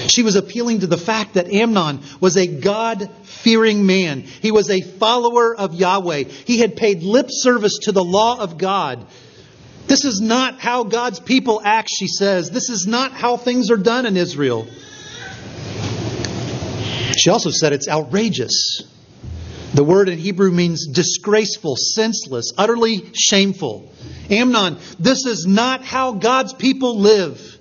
She 0.07 0.21
was 0.21 0.35
appealing 0.35 0.81
to 0.81 0.87
the 0.87 0.97
fact 0.97 1.33
that 1.33 1.51
Amnon 1.51 2.01
was 2.21 2.37
a 2.37 2.45
God 2.45 3.09
fearing 3.23 3.87
man. 3.87 4.21
He 4.21 4.51
was 4.51 4.69
a 4.69 4.81
follower 4.81 5.55
of 5.55 5.73
Yahweh. 5.73 6.25
He 6.45 6.59
had 6.59 6.75
paid 6.75 7.01
lip 7.01 7.25
service 7.29 7.79
to 7.85 7.91
the 7.91 8.03
law 8.03 8.39
of 8.39 8.59
God. 8.59 9.07
This 9.89 10.05
is 10.05 10.21
not 10.21 10.59
how 10.59 10.83
God's 10.83 11.19
people 11.19 11.59
act, 11.63 11.89
she 11.89 12.07
says. 12.07 12.51
This 12.51 12.69
is 12.69 12.85
not 12.85 13.11
how 13.11 13.37
things 13.37 13.71
are 13.71 13.77
done 13.77 14.05
in 14.05 14.15
Israel. 14.17 14.67
She 17.17 17.31
also 17.31 17.49
said 17.49 17.73
it's 17.73 17.89
outrageous. 17.89 18.83
The 19.73 19.83
word 19.83 20.07
in 20.07 20.19
Hebrew 20.19 20.51
means 20.51 20.87
disgraceful, 20.87 21.75
senseless, 21.75 22.53
utterly 22.55 23.09
shameful. 23.15 23.91
Amnon, 24.29 24.77
this 24.99 25.25
is 25.25 25.47
not 25.47 25.83
how 25.83 26.13
God's 26.13 26.53
people 26.53 26.99
live. 26.99 27.57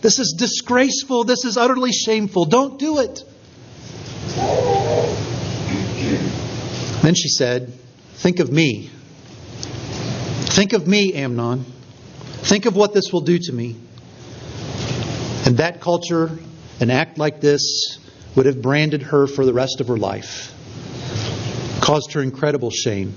This 0.00 0.18
is 0.18 0.34
disgraceful. 0.38 1.24
This 1.24 1.44
is 1.44 1.58
utterly 1.58 1.92
shameful. 1.92 2.46
Don't 2.46 2.78
do 2.78 3.00
it. 3.00 3.22
Then 7.02 7.14
she 7.14 7.28
said, 7.28 7.72
Think 8.14 8.40
of 8.40 8.50
me. 8.50 8.90
Think 10.56 10.72
of 10.72 10.86
me, 10.86 11.12
Amnon. 11.12 11.66
Think 12.48 12.64
of 12.64 12.74
what 12.74 12.94
this 12.94 13.12
will 13.12 13.20
do 13.20 13.38
to 13.38 13.52
me. 13.52 13.76
And 15.44 15.58
that 15.58 15.82
culture, 15.82 16.30
an 16.80 16.88
act 16.88 17.18
like 17.18 17.42
this, 17.42 17.98
would 18.34 18.46
have 18.46 18.62
branded 18.62 19.02
her 19.02 19.26
for 19.26 19.44
the 19.44 19.52
rest 19.52 19.82
of 19.82 19.88
her 19.88 19.98
life, 19.98 20.54
caused 21.82 22.14
her 22.14 22.22
incredible 22.22 22.70
shame. 22.70 23.14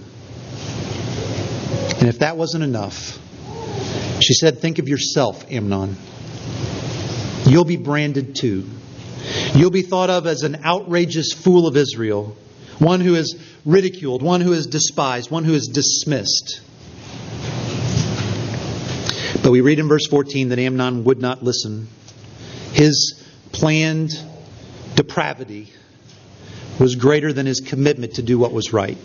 And 2.00 2.10
if 2.10 2.20
that 2.20 2.36
wasn't 2.36 2.66
enough, 2.66 3.18
she 4.22 4.34
said, 4.34 4.60
Think 4.60 4.80
of 4.80 4.90
yourself, 4.90 5.50
Amnon. 5.50 5.96
You'll 7.46 7.64
be 7.64 7.78
branded 7.78 8.36
too. 8.36 8.68
You'll 9.56 9.72
be 9.72 9.84
thought 9.84 10.10
of 10.10 10.28
as 10.28 10.44
an 10.44 10.66
outrageous 10.66 11.32
fool 11.32 11.68
of 11.68 11.78
Israel, 11.78 12.36
one 12.80 13.00
who 13.00 13.16
is 13.16 13.42
ridiculed, 13.64 14.22
one 14.22 14.42
who 14.42 14.52
is 14.52 14.68
despised, 14.68 15.32
one 15.32 15.46
who 15.46 15.54
is 15.54 15.68
dismissed. 15.68 16.64
But 19.42 19.52
we 19.52 19.62
read 19.62 19.80
in 19.80 19.88
verse 19.88 20.08
14 20.08 20.50
that 20.50 20.60
Amnon 20.60 21.04
would 21.06 21.20
not 21.20 21.44
listen. 21.44 21.88
His 22.74 23.26
planned 23.52 24.12
depravity 24.96 25.72
was 26.80 26.96
greater 26.96 27.34
than 27.34 27.46
his 27.46 27.62
commitment 27.62 28.16
to 28.16 28.22
do 28.22 28.38
what 28.38 28.52
was 28.52 28.74
right. 28.74 28.98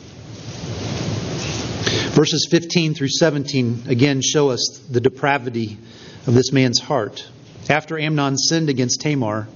Verses 2.14 2.47
15 2.51 2.94
through 2.94 3.09
17 3.09 3.85
again 3.87 4.20
show 4.23 4.51
us 4.51 4.81
the 4.90 5.01
depravity 5.01 5.79
of 6.27 6.35
this 6.35 6.53
man's 6.53 6.81
heart. 6.81 7.27
After 7.68 7.99
Amnon 7.99 8.37
sinned 8.37 8.68
against 8.68 9.01
Tamar, 9.01 9.49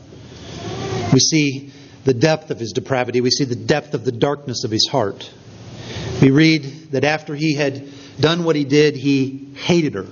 we 1.13 1.21
see 1.21 1.73
the 2.05 2.15
depth 2.15 2.51
of 2.51 2.59
his 2.59 2.73
depravity. 2.73 3.21
We 3.21 3.31
see 3.31 3.45
the 3.45 3.55
depth 3.55 3.95
of 3.95 4.05
the 4.05 4.13
darkness 4.13 4.65
of 4.65 4.71
his 4.71 4.89
heart. 4.91 5.31
We 6.21 6.31
read 6.31 6.93
that 6.93 7.05
after 7.05 7.35
he 7.35 7.55
had 7.55 7.89
done 8.19 8.45
what 8.45 8.57
he 8.57 8.65
did, 8.65 8.97
he 8.97 9.49
hated 9.55 9.95
her. 9.95 10.07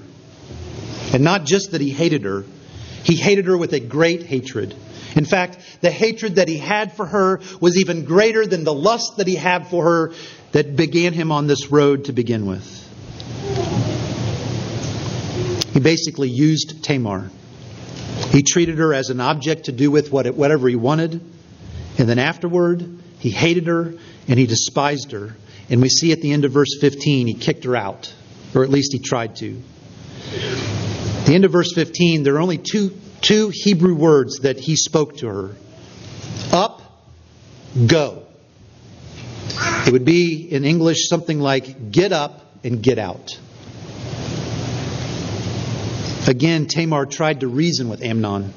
And 1.13 1.23
not 1.25 1.45
just 1.45 1.73
that 1.73 1.81
he 1.81 1.91
hated 1.91 2.25
her, 2.25 2.45
he 3.05 3.15
hated 3.15 3.47
her 3.47 3.57
with 3.57 3.73
a 3.73 3.81
great 3.81 4.25
hatred. 4.25 4.75
In 5.15 5.25
fact, 5.25 5.59
the 5.81 5.91
hatred 5.91 6.37
that 6.37 6.49
he 6.49 6.59
had 6.59 6.93
for 6.93 7.07
her 7.07 7.41
was 7.61 7.79
even 7.79 8.05
greater 8.05 8.47
than 8.47 8.65
the 8.65 8.75
lust 8.75 9.17
that 9.17 9.27
he 9.27 9.37
had 9.37 9.69
for 9.69 9.85
her 9.85 10.13
that 10.53 10.77
began 10.77 11.13
him 11.13 11.33
on 11.33 11.47
this 11.47 11.71
road 11.71 12.07
to 12.07 12.13
begin 12.13 12.47
with. 12.47 12.83
He 15.73 15.81
basically 15.81 16.29
used 16.29 16.83
Tamar. 16.85 17.31
He 18.31 18.43
treated 18.43 18.79
her 18.79 18.93
as 18.93 19.11
an 19.11 19.21
object 19.21 19.65
to 19.65 19.73
do 19.73 19.91
with 19.91 20.11
whatever 20.11 20.69
he 20.69 20.77
wanted. 20.77 21.21
And 21.99 22.09
then 22.09 22.19
afterward, 22.19 22.99
he 23.19 23.31
hated 23.31 23.67
her 23.67 23.95
and 24.29 24.39
he 24.39 24.47
despised 24.47 25.13
her. 25.13 25.37
And 25.71 25.81
we 25.81 25.89
see 25.89 26.13
at 26.13 26.21
the 26.21 26.33
end 26.33 26.45
of 26.45 26.53
verse 26.53 26.79
15, 26.81 27.27
he 27.27 27.35
kicked 27.35 27.65
her 27.65 27.77
out, 27.77 28.13
or 28.55 28.65
at 28.65 28.71
least 28.71 28.93
he 28.93 28.99
tried 28.99 29.37
to. 29.37 29.63
At 31.27 31.31
the 31.31 31.35
end 31.35 31.45
of 31.45 31.51
verse 31.51 31.73
15, 31.73 32.23
there 32.23 32.37
are 32.37 32.39
only 32.39 32.57
two, 32.57 32.97
two 33.21 33.51
Hebrew 33.53 33.97
words 33.97 34.43
that 34.43 34.61
he 34.61 34.77
spoke 34.77 35.17
to 35.17 35.27
her 35.27 35.51
up, 36.53 36.83
go. 37.85 38.23
It 39.89 39.93
would 39.93 40.05
be 40.05 40.49
in 40.49 40.65
English 40.65 41.09
something 41.09 41.41
like 41.41 41.91
get 41.91 42.13
up 42.13 42.47
and 42.63 42.81
get 42.81 43.01
out. 43.01 43.37
Again, 46.29 46.67
Tamar 46.69 47.07
tried 47.07 47.41
to 47.41 47.49
reason 47.49 47.89
with 47.89 48.05
Amnon. 48.05 48.55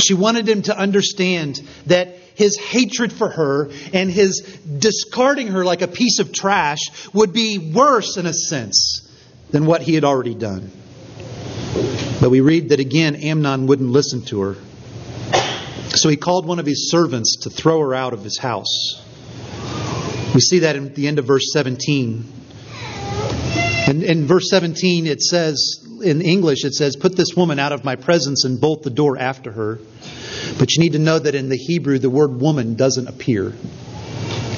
She 0.00 0.14
wanted 0.14 0.48
him 0.48 0.62
to 0.62 0.76
understand 0.76 1.60
that 1.86 2.16
his 2.34 2.56
hatred 2.56 3.12
for 3.12 3.28
her 3.28 3.70
and 3.92 4.10
his 4.10 4.40
discarding 4.40 5.46
her 5.52 5.64
like 5.64 5.82
a 5.82 5.88
piece 5.88 6.18
of 6.18 6.32
trash 6.32 6.80
would 7.12 7.32
be 7.32 7.58
worse, 7.72 8.16
in 8.16 8.26
a 8.26 8.34
sense, 8.34 9.08
than 9.52 9.66
what 9.66 9.82
he 9.82 9.94
had 9.94 10.02
already 10.02 10.34
done. 10.34 10.72
But 12.20 12.30
we 12.30 12.40
read 12.40 12.68
that 12.68 12.80
again, 12.80 13.16
Amnon 13.16 13.66
wouldn't 13.66 13.90
listen 13.90 14.22
to 14.26 14.40
her. 14.42 14.56
So 15.96 16.08
he 16.08 16.16
called 16.16 16.46
one 16.46 16.58
of 16.58 16.66
his 16.66 16.90
servants 16.90 17.38
to 17.42 17.50
throw 17.50 17.80
her 17.80 17.94
out 17.94 18.12
of 18.12 18.22
his 18.22 18.38
house. 18.38 19.02
We 20.34 20.40
see 20.40 20.60
that 20.60 20.76
at 20.76 20.94
the 20.94 21.08
end 21.08 21.18
of 21.18 21.24
verse 21.24 21.52
17. 21.52 22.32
And 23.88 24.02
in 24.02 24.26
verse 24.26 24.48
17, 24.50 25.06
it 25.06 25.20
says, 25.22 25.80
in 26.02 26.22
English, 26.22 26.64
it 26.64 26.74
says, 26.74 26.96
Put 26.96 27.16
this 27.16 27.34
woman 27.36 27.58
out 27.58 27.72
of 27.72 27.84
my 27.84 27.96
presence 27.96 28.44
and 28.44 28.60
bolt 28.60 28.82
the 28.82 28.90
door 28.90 29.18
after 29.18 29.50
her. 29.50 29.78
But 30.58 30.72
you 30.72 30.82
need 30.82 30.92
to 30.92 30.98
know 30.98 31.18
that 31.18 31.34
in 31.34 31.48
the 31.48 31.56
Hebrew, 31.56 31.98
the 31.98 32.10
word 32.10 32.40
woman 32.40 32.74
doesn't 32.74 33.08
appear. 33.08 33.52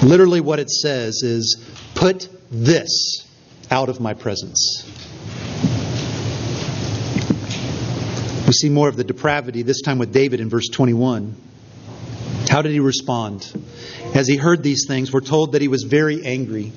Literally, 0.03 0.40
what 0.40 0.59
it 0.59 0.70
says 0.70 1.22
is, 1.22 1.64
Put 1.94 2.29
this 2.51 3.27
out 3.70 3.88
of 3.88 4.01
my 4.01 4.14
presence. 4.14 4.85
We 8.52 8.68
see 8.68 8.68
more 8.68 8.90
of 8.90 8.96
the 8.96 9.04
depravity, 9.04 9.62
this 9.62 9.80
time 9.80 9.98
with 9.98 10.12
David 10.12 10.38
in 10.38 10.50
verse 10.50 10.68
21. 10.68 11.34
How 12.50 12.60
did 12.60 12.72
he 12.72 12.80
respond? 12.80 13.50
As 14.14 14.28
he 14.28 14.36
heard 14.36 14.62
these 14.62 14.84
things, 14.86 15.10
we're 15.10 15.22
told 15.22 15.52
that 15.52 15.62
he 15.62 15.68
was 15.68 15.84
very 15.84 16.26
angry. 16.26 16.70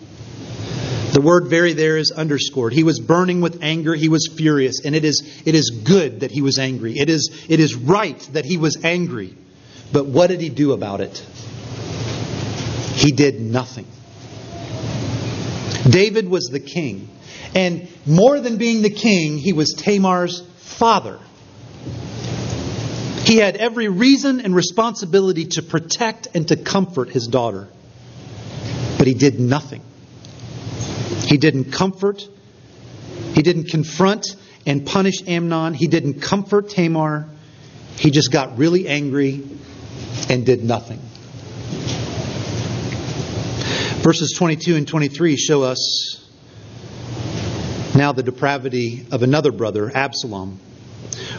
The 1.11 1.19
word 1.19 1.49
very 1.49 1.73
there 1.73 1.97
is 1.97 2.11
underscored. 2.11 2.71
He 2.71 2.83
was 2.83 3.01
burning 3.01 3.41
with 3.41 3.61
anger, 3.61 3.93
he 3.93 4.07
was 4.07 4.33
furious, 4.37 4.85
and 4.85 4.95
it 4.95 5.03
is, 5.03 5.41
it 5.45 5.53
is 5.53 5.81
good 5.83 6.21
that 6.21 6.31
he 6.31 6.41
was 6.41 6.59
angry. 6.59 6.97
It 6.97 7.09
is, 7.09 7.45
it 7.49 7.59
is 7.59 7.75
right 7.75 8.21
that 8.31 8.45
he 8.45 8.55
was 8.55 8.81
angry. 8.85 9.35
But 9.91 10.05
what 10.05 10.27
did 10.27 10.39
he 10.39 10.47
do 10.47 10.71
about 10.71 11.01
it? 11.01 11.17
He 12.95 13.11
did 13.11 13.41
nothing. 13.41 13.87
David 15.89 16.29
was 16.29 16.45
the 16.45 16.61
king. 16.61 17.09
And 17.53 17.89
more 18.05 18.39
than 18.39 18.55
being 18.55 18.81
the 18.81 18.89
king, 18.89 19.37
he 19.37 19.51
was 19.51 19.73
Tamar's 19.73 20.39
father. 20.59 21.19
He 23.25 23.37
had 23.37 23.55
every 23.55 23.87
reason 23.87 24.39
and 24.41 24.53
responsibility 24.55 25.45
to 25.51 25.63
protect 25.63 26.27
and 26.35 26.47
to 26.49 26.55
comfort 26.55 27.09
his 27.09 27.27
daughter. 27.27 27.67
But 28.97 29.07
he 29.07 29.15
did 29.15 29.39
nothing. 29.39 29.81
He 31.25 31.37
didn't 31.37 31.71
comfort, 31.71 32.27
he 33.33 33.41
didn't 33.41 33.69
confront 33.69 34.35
and 34.65 34.85
punish 34.85 35.27
Amnon, 35.27 35.73
he 35.73 35.87
didn't 35.87 36.21
comfort 36.21 36.69
Tamar. 36.69 37.27
He 37.97 38.11
just 38.11 38.31
got 38.31 38.57
really 38.57 38.87
angry 38.87 39.43
and 40.29 40.45
did 40.45 40.63
nothing. 40.63 40.99
Verses 44.03 44.35
22 44.37 44.75
and 44.75 44.87
23 44.87 45.35
show 45.35 45.63
us 45.63 46.23
now 47.95 48.11
the 48.11 48.23
depravity 48.23 49.05
of 49.11 49.23
another 49.23 49.51
brother, 49.51 49.91
Absalom. 49.95 50.59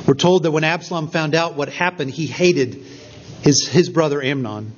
We're 0.06 0.14
told 0.14 0.44
that 0.44 0.52
when 0.52 0.64
Absalom 0.64 1.08
found 1.08 1.34
out 1.34 1.56
what 1.56 1.68
happened, 1.68 2.12
he 2.12 2.26
hated 2.26 2.84
his, 3.42 3.66
his 3.66 3.88
brother 3.88 4.22
Amnon. 4.22 4.72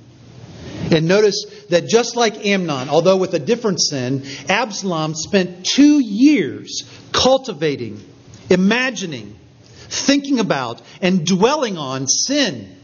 And 0.90 1.06
notice 1.06 1.44
that 1.68 1.86
just 1.86 2.16
like 2.16 2.46
Amnon, 2.46 2.88
although 2.88 3.18
with 3.18 3.34
a 3.34 3.38
different 3.38 3.80
sin, 3.80 4.24
Absalom 4.48 5.14
spent 5.14 5.66
two 5.66 6.00
years 6.00 6.88
cultivating, 7.12 8.00
imagining, 8.48 9.36
thinking 9.88 10.38
about, 10.40 10.80
and 11.02 11.26
dwelling 11.26 11.76
on 11.76 12.06
sin. 12.06 12.74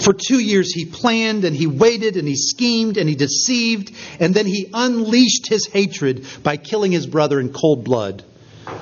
For 0.00 0.12
two 0.12 0.38
years, 0.38 0.72
he 0.72 0.84
planned 0.84 1.44
and 1.44 1.56
he 1.56 1.66
waited 1.66 2.16
and 2.16 2.28
he 2.28 2.36
schemed 2.36 2.98
and 2.98 3.08
he 3.08 3.14
deceived, 3.14 3.92
and 4.20 4.34
then 4.34 4.46
he 4.46 4.70
unleashed 4.72 5.48
his 5.48 5.66
hatred 5.66 6.26
by 6.42 6.58
killing 6.58 6.92
his 6.92 7.06
brother 7.06 7.40
in 7.40 7.52
cold 7.52 7.84
blood 7.84 8.22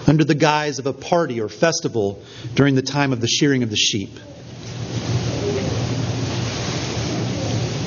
under 0.06 0.24
the 0.24 0.34
guise 0.34 0.78
of 0.78 0.86
a 0.86 0.92
party 0.92 1.40
or 1.40 1.48
festival 1.48 2.22
during 2.54 2.74
the 2.74 2.82
time 2.82 3.12
of 3.12 3.20
the 3.20 3.26
shearing 3.26 3.62
of 3.62 3.70
the 3.70 3.76
sheep. 3.76 4.10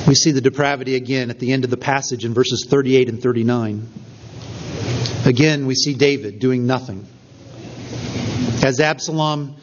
We 0.06 0.14
see 0.14 0.32
the 0.32 0.40
depravity 0.40 0.96
again 0.96 1.30
at 1.30 1.38
the 1.38 1.52
end 1.52 1.64
of 1.64 1.70
the 1.70 1.76
passage 1.76 2.24
in 2.24 2.34
verses 2.34 2.66
38 2.68 3.08
and 3.08 3.22
39. 3.22 3.88
Again, 5.24 5.66
we 5.66 5.74
see 5.74 5.94
David 5.94 6.40
doing 6.40 6.66
nothing. 6.66 7.06
As 8.64 8.80
Absalom 8.80 9.56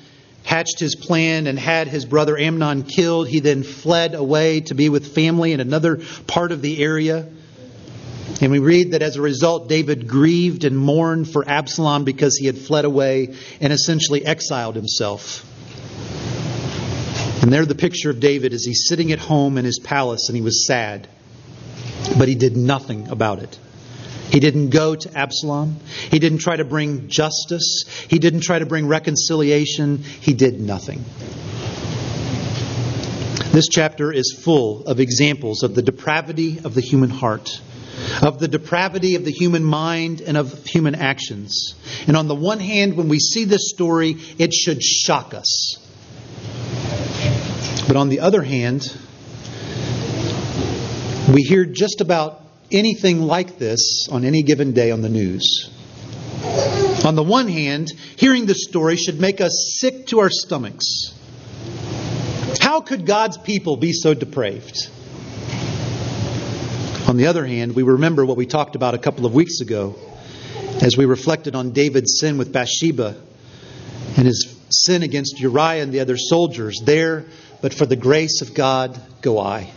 hatched 0.43 0.79
his 0.79 0.95
plan 0.95 1.47
and 1.47 1.59
had 1.59 1.87
his 1.89 2.05
brother 2.05 2.37
Amnon 2.37 2.83
killed, 2.83 3.27
he 3.27 3.41
then 3.41 3.63
fled 3.63 4.15
away 4.15 4.61
to 4.61 4.73
be 4.73 4.87
with 4.87 5.13
family 5.13 5.51
in 5.51 5.59
another 5.59 5.99
part 6.27 6.53
of 6.53 6.61
the 6.61 6.81
area. 6.81 7.27
And 8.41 8.51
we 8.51 8.59
read 8.59 8.91
that 8.91 9.01
as 9.01 9.15
a 9.15 9.21
result, 9.21 9.67
David 9.67 10.07
grieved 10.07 10.63
and 10.63 10.77
mourned 10.77 11.29
for 11.29 11.47
Absalom 11.47 12.03
because 12.03 12.37
he 12.37 12.45
had 12.45 12.57
fled 12.57 12.85
away 12.85 13.35
and 13.59 13.73
essentially 13.73 14.23
exiled 14.25 14.75
himself. 14.75 15.43
And 17.41 17.51
there 17.51 17.65
the 17.65 17.75
picture 17.75 18.09
of 18.09 18.19
David 18.19 18.53
is 18.53 18.65
he's 18.65 18.87
sitting 18.87 19.11
at 19.11 19.19
home 19.19 19.57
in 19.57 19.65
his 19.65 19.79
palace 19.79 20.29
and 20.29 20.35
he 20.35 20.41
was 20.41 20.67
sad. 20.67 21.07
But 22.17 22.27
he 22.27 22.35
did 22.35 22.55
nothing 22.55 23.07
about 23.09 23.39
it. 23.39 23.57
He 24.31 24.39
didn't 24.39 24.69
go 24.69 24.95
to 24.95 25.17
Absalom. 25.17 25.77
He 26.11 26.19
didn't 26.19 26.39
try 26.39 26.57
to 26.57 26.65
bring 26.65 27.07
justice. 27.07 27.85
He 28.09 28.19
didn't 28.19 28.41
try 28.41 28.59
to 28.59 28.65
bring 28.65 28.87
reconciliation. 28.87 29.99
He 29.99 30.33
did 30.33 30.59
nothing. 30.59 31.03
This 33.51 33.67
chapter 33.69 34.11
is 34.11 34.37
full 34.43 34.85
of 34.85 34.99
examples 34.99 35.63
of 35.63 35.73
the 35.73 35.81
depravity 35.81 36.59
of 36.63 36.73
the 36.75 36.81
human 36.81 37.09
heart, 37.09 37.61
of 38.21 38.39
the 38.39 38.47
depravity 38.47 39.15
of 39.15 39.25
the 39.25 39.31
human 39.31 39.63
mind, 39.63 40.21
and 40.21 40.37
of 40.37 40.65
human 40.65 40.95
actions. 40.95 41.75
And 42.07 42.15
on 42.15 42.27
the 42.27 42.35
one 42.35 42.59
hand, 42.59 42.95
when 42.95 43.09
we 43.09 43.19
see 43.19 43.45
this 43.45 43.69
story, 43.69 44.17
it 44.37 44.53
should 44.53 44.83
shock 44.83 45.33
us. 45.33 45.77
But 47.87 47.95
on 47.95 48.09
the 48.09 48.19
other 48.19 48.41
hand, 48.41 48.95
we 51.33 51.41
hear 51.41 51.65
just 51.65 52.01
about 52.01 52.41
anything 52.71 53.21
like 53.21 53.57
this 53.57 54.07
on 54.09 54.25
any 54.25 54.43
given 54.43 54.73
day 54.73 54.91
on 54.91 55.01
the 55.01 55.09
news. 55.09 55.69
On 57.05 57.15
the 57.15 57.23
one 57.23 57.47
hand, 57.47 57.91
hearing 58.17 58.45
this 58.45 58.63
story 58.63 58.95
should 58.97 59.19
make 59.19 59.41
us 59.41 59.77
sick 59.79 60.07
to 60.07 60.19
our 60.19 60.29
stomachs. 60.29 61.13
How 62.59 62.81
could 62.81 63.05
God's 63.05 63.37
people 63.37 63.77
be 63.77 63.93
so 63.93 64.13
depraved? 64.13 64.89
On 67.07 67.15
the 67.15 67.27
other 67.27 67.45
hand, 67.45 67.73
we 67.73 67.83
remember 67.83 68.25
what 68.25 68.35
we 68.35 68.45
talked 68.45 68.75
about 68.75 68.93
a 68.93 68.97
couple 68.97 69.25
of 69.25 69.33
weeks 69.33 69.61
ago 69.61 69.95
as 70.81 70.97
we 70.97 71.05
reflected 71.05 71.55
on 71.55 71.71
David's 71.71 72.19
sin 72.19 72.37
with 72.37 72.51
Bathsheba 72.51 73.15
and 74.17 74.27
his 74.27 74.53
sin 74.69 75.03
against 75.03 75.39
Uriah 75.39 75.83
and 75.83 75.93
the 75.93 76.01
other 76.01 76.17
soldiers. 76.17 76.81
There, 76.83 77.23
but 77.61 77.73
for 77.73 77.85
the 77.85 77.95
grace 77.95 78.41
of 78.41 78.53
God 78.53 78.99
go 79.21 79.39
I. 79.39 79.71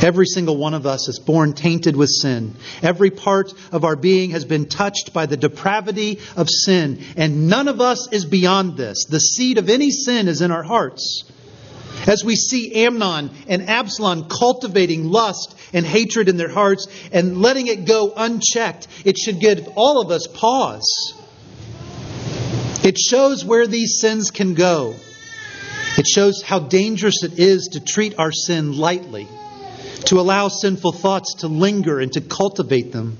Every 0.00 0.26
single 0.26 0.56
one 0.56 0.74
of 0.74 0.86
us 0.86 1.08
is 1.08 1.18
born 1.18 1.54
tainted 1.54 1.96
with 1.96 2.08
sin. 2.08 2.54
Every 2.80 3.10
part 3.10 3.52
of 3.72 3.84
our 3.84 3.96
being 3.96 4.30
has 4.30 4.44
been 4.44 4.66
touched 4.66 5.12
by 5.12 5.26
the 5.26 5.36
depravity 5.36 6.20
of 6.36 6.48
sin, 6.48 7.00
and 7.16 7.48
none 7.48 7.66
of 7.66 7.80
us 7.80 8.12
is 8.12 8.24
beyond 8.24 8.76
this. 8.76 9.06
The 9.06 9.18
seed 9.18 9.58
of 9.58 9.68
any 9.68 9.90
sin 9.90 10.28
is 10.28 10.40
in 10.40 10.52
our 10.52 10.62
hearts. 10.62 11.24
As 12.06 12.22
we 12.22 12.36
see 12.36 12.84
Amnon 12.84 13.30
and 13.48 13.68
Absalom 13.68 14.28
cultivating 14.28 15.04
lust 15.10 15.56
and 15.74 15.84
hatred 15.84 16.28
in 16.30 16.38
their 16.38 16.48
hearts 16.48 16.86
and 17.12 17.42
letting 17.42 17.66
it 17.66 17.84
go 17.84 18.12
unchecked, 18.16 18.88
it 19.04 19.18
should 19.18 19.40
give 19.40 19.68
all 19.76 20.00
of 20.00 20.10
us 20.10 20.26
pause. 20.26 21.14
It 22.82 22.98
shows 22.98 23.44
where 23.44 23.66
these 23.66 23.98
sins 24.00 24.30
can 24.30 24.54
go. 24.54 24.94
It 25.96 26.06
shows 26.06 26.42
how 26.42 26.60
dangerous 26.60 27.22
it 27.22 27.38
is 27.38 27.70
to 27.72 27.80
treat 27.80 28.18
our 28.18 28.32
sin 28.32 28.76
lightly, 28.76 29.28
to 30.06 30.20
allow 30.20 30.48
sinful 30.48 30.92
thoughts 30.92 31.34
to 31.40 31.48
linger 31.48 32.00
and 32.00 32.12
to 32.12 32.20
cultivate 32.20 32.92
them. 32.92 33.18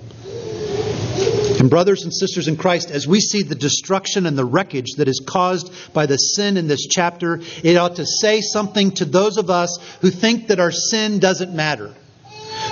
And 1.60 1.70
brothers 1.70 2.02
and 2.02 2.12
sisters 2.12 2.48
in 2.48 2.56
Christ, 2.56 2.90
as 2.90 3.06
we 3.06 3.20
see 3.20 3.42
the 3.42 3.54
destruction 3.54 4.26
and 4.26 4.36
the 4.36 4.44
wreckage 4.44 4.94
that 4.96 5.08
is 5.08 5.22
caused 5.24 5.72
by 5.94 6.06
the 6.06 6.16
sin 6.16 6.56
in 6.56 6.66
this 6.66 6.86
chapter, 6.86 7.40
it 7.62 7.76
ought 7.76 7.96
to 7.96 8.04
say 8.04 8.40
something 8.40 8.90
to 8.92 9.04
those 9.04 9.38
of 9.38 9.50
us 9.50 9.78
who 10.00 10.10
think 10.10 10.48
that 10.48 10.60
our 10.60 10.72
sin 10.72 11.20
doesn't 11.20 11.54
matter, 11.54 11.94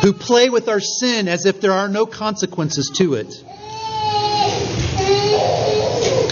who 0.03 0.13
play 0.13 0.51
with 0.51 0.69
our 0.69 0.81
sin 0.81 1.29
as 1.29 1.47
if 1.47 1.61
there 1.61 1.73
are 1.73 1.89
no 1.89 2.07
consequences 2.07 2.91
to 2.97 3.15
it. 3.15 3.29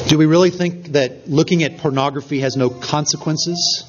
Do 0.08 0.18
we 0.18 0.26
really 0.26 0.50
think 0.50 0.88
that 0.88 1.28
looking 1.28 1.62
at 1.62 1.78
pornography 1.78 2.40
has 2.40 2.56
no 2.56 2.68
consequences? 2.68 3.84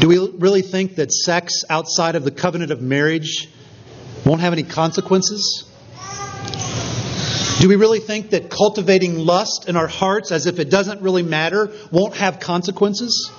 Do 0.00 0.06
we 0.06 0.18
really 0.18 0.62
think 0.62 0.94
that 0.96 1.12
sex 1.12 1.64
outside 1.68 2.14
of 2.14 2.22
the 2.22 2.30
covenant 2.30 2.70
of 2.70 2.80
marriage 2.80 3.48
won't 4.24 4.40
have 4.40 4.52
any 4.52 4.62
consequences? 4.62 5.68
Do 7.60 7.68
we 7.68 7.74
really 7.74 8.00
think 8.00 8.30
that 8.30 8.48
cultivating 8.48 9.18
lust 9.18 9.68
in 9.68 9.76
our 9.76 9.88
hearts 9.88 10.30
as 10.30 10.46
if 10.46 10.60
it 10.60 10.70
doesn't 10.70 11.02
really 11.02 11.22
matter 11.24 11.72
won't 11.90 12.14
have 12.14 12.38
consequences? 12.38 13.30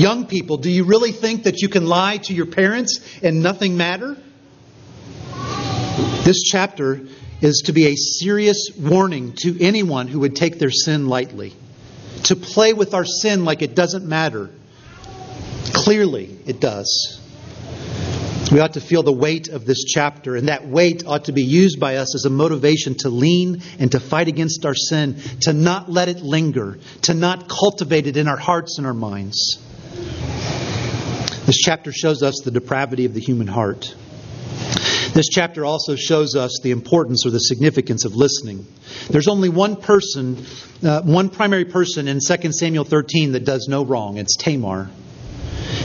Young 0.00 0.24
people, 0.24 0.56
do 0.56 0.70
you 0.70 0.84
really 0.84 1.12
think 1.12 1.42
that 1.42 1.60
you 1.60 1.68
can 1.68 1.84
lie 1.84 2.16
to 2.16 2.32
your 2.32 2.46
parents 2.46 3.00
and 3.22 3.42
nothing 3.42 3.76
matter? 3.76 4.16
This 6.24 6.40
chapter 6.44 7.02
is 7.42 7.64
to 7.66 7.74
be 7.74 7.88
a 7.88 7.96
serious 7.96 8.70
warning 8.78 9.34
to 9.40 9.62
anyone 9.62 10.08
who 10.08 10.20
would 10.20 10.34
take 10.34 10.58
their 10.58 10.70
sin 10.70 11.06
lightly. 11.06 11.52
To 12.24 12.36
play 12.36 12.72
with 12.72 12.94
our 12.94 13.04
sin 13.04 13.44
like 13.44 13.60
it 13.60 13.74
doesn't 13.74 14.06
matter. 14.06 14.48
Clearly, 15.74 16.34
it 16.46 16.60
does. 16.60 17.20
We 18.50 18.60
ought 18.60 18.72
to 18.74 18.80
feel 18.80 19.02
the 19.02 19.12
weight 19.12 19.48
of 19.48 19.66
this 19.66 19.84
chapter, 19.84 20.34
and 20.34 20.48
that 20.48 20.66
weight 20.66 21.04
ought 21.06 21.26
to 21.26 21.32
be 21.32 21.44
used 21.44 21.78
by 21.78 21.96
us 21.96 22.14
as 22.14 22.24
a 22.24 22.30
motivation 22.30 22.94
to 23.00 23.10
lean 23.10 23.60
and 23.78 23.92
to 23.92 24.00
fight 24.00 24.28
against 24.28 24.64
our 24.64 24.74
sin, 24.74 25.20
to 25.42 25.52
not 25.52 25.90
let 25.90 26.08
it 26.08 26.22
linger, 26.22 26.78
to 27.02 27.12
not 27.12 27.50
cultivate 27.50 28.06
it 28.06 28.16
in 28.16 28.28
our 28.28 28.38
hearts 28.38 28.78
and 28.78 28.86
our 28.86 28.94
minds. 28.94 29.58
This 31.50 31.58
chapter 31.58 31.90
shows 31.90 32.22
us 32.22 32.42
the 32.44 32.52
depravity 32.52 33.06
of 33.06 33.12
the 33.12 33.18
human 33.18 33.48
heart. 33.48 33.92
This 35.14 35.26
chapter 35.28 35.64
also 35.64 35.96
shows 35.96 36.36
us 36.36 36.60
the 36.62 36.70
importance 36.70 37.26
or 37.26 37.30
the 37.30 37.40
significance 37.40 38.04
of 38.04 38.14
listening. 38.14 38.64
There's 39.08 39.26
only 39.26 39.48
one 39.48 39.74
person, 39.74 40.46
uh, 40.84 41.02
one 41.02 41.28
primary 41.28 41.64
person 41.64 42.06
in 42.06 42.20
2 42.24 42.52
Samuel 42.52 42.84
13 42.84 43.32
that 43.32 43.44
does 43.44 43.66
no 43.68 43.84
wrong. 43.84 44.16
It's 44.16 44.36
Tamar. 44.36 44.90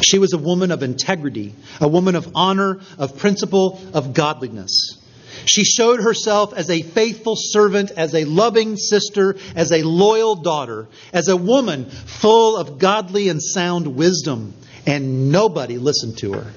She 0.01 0.19
was 0.19 0.34
a 0.34 0.38
woman 0.38 0.69
of 0.69 0.84
integrity, 0.84 1.56
a 1.82 1.88
woman 1.88 2.13
of 2.13 2.32
honor, 2.36 2.80
of 2.99 3.17
principle, 3.17 3.82
of 3.91 4.13
godliness. 4.13 5.01
She 5.45 5.63
showed 5.63 5.99
herself 5.99 6.54
as 6.54 6.69
a 6.69 6.84
faithful 6.84 7.34
servant, 7.36 7.89
as 7.89 8.13
a 8.13 8.25
loving 8.25 8.78
sister, 8.78 9.36
as 9.56 9.71
a 9.71 9.82
loyal 9.82 10.36
daughter, 10.36 10.88
as 11.12 11.28
a 11.28 11.36
woman 11.36 11.86
full 11.86 12.56
of 12.56 12.78
godly 12.78 13.30
and 13.30 13.41
sound 13.41 13.95
wisdom, 13.95 14.54
and 14.86 15.32
nobody 15.32 15.78
listened 15.78 16.17
to 16.19 16.34
her. 16.34 16.52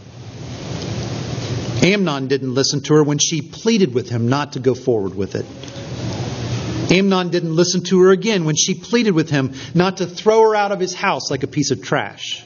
Amnon 1.83 2.27
didn't 2.27 2.55
listen 2.55 2.83
to 2.83 2.95
her 2.95 3.05
when 3.05 3.19
she 3.19 3.41
pleaded 3.41 3.95
with 3.95 4.09
him 4.09 4.29
not 4.29 4.55
to 4.55 4.61
go 4.61 4.75
forward 4.75 5.15
with 5.15 5.35
it. 5.35 5.47
Amnon 6.91 7.31
didn't 7.31 7.55
listen 7.55 7.83
to 7.85 8.01
her 8.01 8.11
again 8.11 8.45
when 8.45 8.57
she 8.57 8.75
pleaded 8.75 9.13
with 9.13 9.31
him 9.31 9.53
not 9.75 9.99
to 9.99 10.07
throw 10.07 10.43
her 10.43 10.55
out 10.55 10.73
of 10.73 10.81
his 10.81 10.95
house 10.95 11.31
like 11.31 11.43
a 11.43 11.47
piece 11.47 11.71
of 11.71 11.83
trash. 11.83 12.45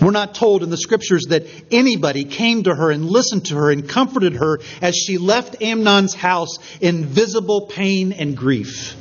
We're 0.00 0.10
not 0.10 0.34
told 0.34 0.62
in 0.62 0.70
the 0.70 0.76
scriptures 0.76 1.26
that 1.30 1.46
anybody 1.70 2.24
came 2.24 2.64
to 2.64 2.74
her 2.74 2.90
and 2.90 3.06
listened 3.06 3.46
to 3.46 3.54
her 3.54 3.70
and 3.70 3.88
comforted 3.88 4.34
her 4.34 4.60
as 4.82 4.94
she 4.94 5.18
left 5.18 5.62
Amnon's 5.62 6.14
house 6.14 6.58
in 6.80 7.06
visible 7.06 7.62
pain 7.62 8.12
and 8.12 8.36
grief. 8.36 8.96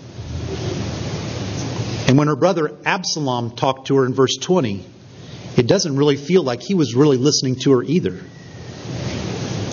And 2.13 2.17
when 2.19 2.27
her 2.27 2.35
brother 2.35 2.77
Absalom 2.85 3.55
talked 3.55 3.87
to 3.87 3.95
her 3.95 4.05
in 4.05 4.13
verse 4.13 4.37
20, 4.37 4.85
it 5.57 5.65
doesn't 5.65 5.95
really 5.95 6.15
feel 6.15 6.43
like 6.43 6.61
he 6.61 6.75
was 6.75 6.93
really 6.93 7.17
listening 7.17 7.55
to 7.61 7.71
her 7.71 7.81
either. 7.81 8.19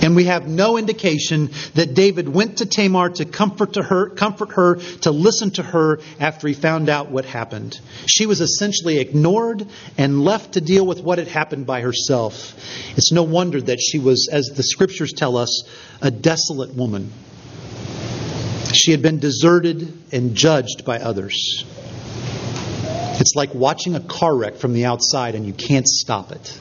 And 0.00 0.16
we 0.16 0.24
have 0.24 0.48
no 0.48 0.78
indication 0.78 1.50
that 1.74 1.92
David 1.92 2.30
went 2.30 2.56
to 2.56 2.64
Tamar 2.64 3.10
to 3.10 3.26
comfort 3.26 3.74
to 3.74 3.82
her, 3.82 4.08
comfort 4.08 4.52
her, 4.52 4.76
to 5.02 5.10
listen 5.10 5.50
to 5.50 5.62
her 5.62 6.00
after 6.18 6.48
he 6.48 6.54
found 6.54 6.88
out 6.88 7.10
what 7.10 7.26
happened. 7.26 7.78
She 8.06 8.24
was 8.24 8.40
essentially 8.40 8.96
ignored 8.96 9.66
and 9.98 10.24
left 10.24 10.54
to 10.54 10.62
deal 10.62 10.86
with 10.86 11.02
what 11.02 11.18
had 11.18 11.28
happened 11.28 11.66
by 11.66 11.82
herself. 11.82 12.54
It's 12.96 13.12
no 13.12 13.22
wonder 13.22 13.60
that 13.60 13.82
she 13.82 13.98
was, 13.98 14.30
as 14.32 14.46
the 14.46 14.62
scriptures 14.62 15.12
tell 15.12 15.36
us, 15.36 15.68
a 16.00 16.10
desolate 16.10 16.74
woman. 16.74 17.12
She 18.72 18.92
had 18.92 19.02
been 19.02 19.18
deserted 19.18 19.92
and 20.10 20.34
judged 20.34 20.86
by 20.86 21.00
others. 21.00 21.66
It's 23.20 23.34
like 23.34 23.54
watching 23.54 23.94
a 23.94 24.00
car 24.00 24.34
wreck 24.34 24.56
from 24.56 24.72
the 24.72 24.86
outside 24.86 25.34
and 25.34 25.44
you 25.44 25.52
can't 25.52 25.86
stop 25.86 26.32
it. 26.32 26.58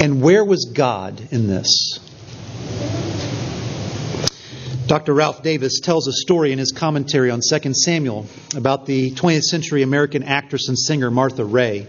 And 0.00 0.22
where 0.22 0.42
was 0.42 0.72
God 0.74 1.20
in 1.30 1.46
this? 1.46 1.98
Dr. 4.86 5.12
Ralph 5.12 5.42
Davis 5.42 5.80
tells 5.80 6.08
a 6.08 6.12
story 6.12 6.52
in 6.52 6.58
his 6.58 6.72
commentary 6.72 7.30
on 7.30 7.40
2 7.46 7.74
Samuel 7.74 8.26
about 8.56 8.86
the 8.86 9.10
20th 9.10 9.42
century 9.42 9.82
American 9.82 10.22
actress 10.22 10.68
and 10.68 10.78
singer 10.78 11.10
Martha 11.10 11.44
Raye. 11.44 11.86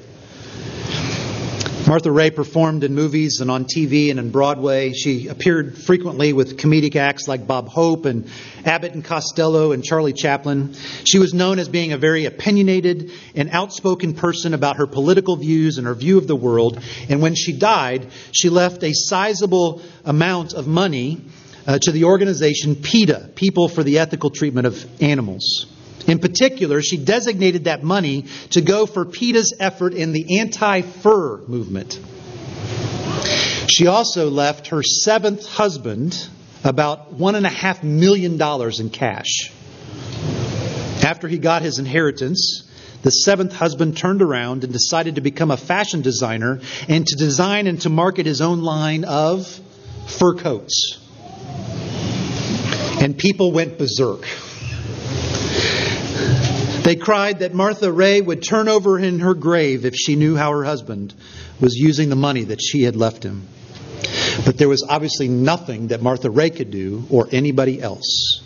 Martha 1.87 2.11
Raye 2.11 2.29
performed 2.29 2.83
in 2.83 2.93
movies 2.93 3.41
and 3.41 3.49
on 3.49 3.65
TV 3.65 4.11
and 4.11 4.19
in 4.19 4.29
Broadway. 4.29 4.93
She 4.93 5.27
appeared 5.27 5.77
frequently 5.77 6.31
with 6.31 6.57
comedic 6.57 6.95
acts 6.95 7.27
like 7.27 7.47
Bob 7.47 7.69
Hope 7.69 8.05
and 8.05 8.29
Abbott 8.63 8.93
and 8.93 9.03
Costello 9.03 9.71
and 9.71 9.83
Charlie 9.83 10.13
Chaplin. 10.13 10.73
She 11.05 11.17
was 11.17 11.33
known 11.33 11.59
as 11.59 11.69
being 11.69 11.91
a 11.91 11.97
very 11.97 12.25
opinionated 12.25 13.11
and 13.35 13.49
outspoken 13.49 14.13
person 14.13 14.53
about 14.53 14.77
her 14.77 14.85
political 14.85 15.35
views 15.37 15.77
and 15.77 15.87
her 15.87 15.95
view 15.95 16.17
of 16.17 16.27
the 16.27 16.35
world. 16.35 16.81
And 17.09 17.21
when 17.21 17.35
she 17.35 17.51
died, 17.51 18.07
she 18.31 18.49
left 18.49 18.83
a 18.83 18.93
sizable 18.93 19.81
amount 20.05 20.53
of 20.53 20.67
money 20.67 21.21
uh, 21.65 21.79
to 21.81 21.91
the 21.91 22.05
organization 22.05 22.75
PETA, 22.75 23.31
People 23.35 23.67
for 23.67 23.83
the 23.83 23.99
Ethical 23.99 24.29
Treatment 24.29 24.67
of 24.67 25.01
Animals. 25.01 25.70
In 26.07 26.19
particular, 26.19 26.81
she 26.81 26.97
designated 26.97 27.65
that 27.65 27.83
money 27.83 28.25
to 28.51 28.61
go 28.61 28.85
for 28.85 29.05
PETA's 29.05 29.53
effort 29.59 29.93
in 29.93 30.11
the 30.11 30.39
anti 30.39 30.81
fur 30.81 31.37
movement. 31.47 31.99
She 33.69 33.87
also 33.87 34.29
left 34.29 34.67
her 34.67 34.83
seventh 34.83 35.45
husband 35.47 36.27
about 36.63 37.17
$1.5 37.17 37.83
million 37.83 38.41
in 38.79 38.89
cash. 38.89 39.51
After 41.03 41.27
he 41.27 41.37
got 41.37 41.61
his 41.61 41.79
inheritance, 41.79 42.67
the 43.01 43.09
seventh 43.09 43.53
husband 43.53 43.97
turned 43.97 44.21
around 44.21 44.63
and 44.63 44.71
decided 44.71 45.15
to 45.15 45.21
become 45.21 45.49
a 45.51 45.57
fashion 45.57 46.01
designer 46.01 46.59
and 46.87 47.05
to 47.07 47.15
design 47.15 47.65
and 47.67 47.81
to 47.81 47.89
market 47.89 48.25
his 48.25 48.41
own 48.41 48.61
line 48.61 49.03
of 49.03 49.47
fur 50.05 50.35
coats. 50.35 50.99
And 53.01 53.17
people 53.17 53.51
went 53.51 53.79
berserk. 53.79 54.27
They 56.83 56.95
cried 56.95 57.39
that 57.39 57.53
Martha 57.53 57.91
Raye 57.91 58.21
would 58.21 58.41
turn 58.41 58.67
over 58.67 58.97
in 58.97 59.19
her 59.19 59.35
grave 59.35 59.85
if 59.85 59.93
she 59.95 60.15
knew 60.15 60.35
how 60.35 60.51
her 60.51 60.63
husband 60.63 61.13
was 61.59 61.75
using 61.75 62.09
the 62.09 62.15
money 62.15 62.45
that 62.45 62.59
she 62.59 62.83
had 62.83 62.95
left 62.95 63.23
him. 63.23 63.47
But 64.45 64.57
there 64.57 64.67
was 64.67 64.83
obviously 64.87 65.27
nothing 65.27 65.87
that 65.89 66.01
Martha 66.01 66.31
Raye 66.31 66.49
could 66.49 66.71
do 66.71 67.05
or 67.11 67.27
anybody 67.31 67.79
else. 67.79 68.41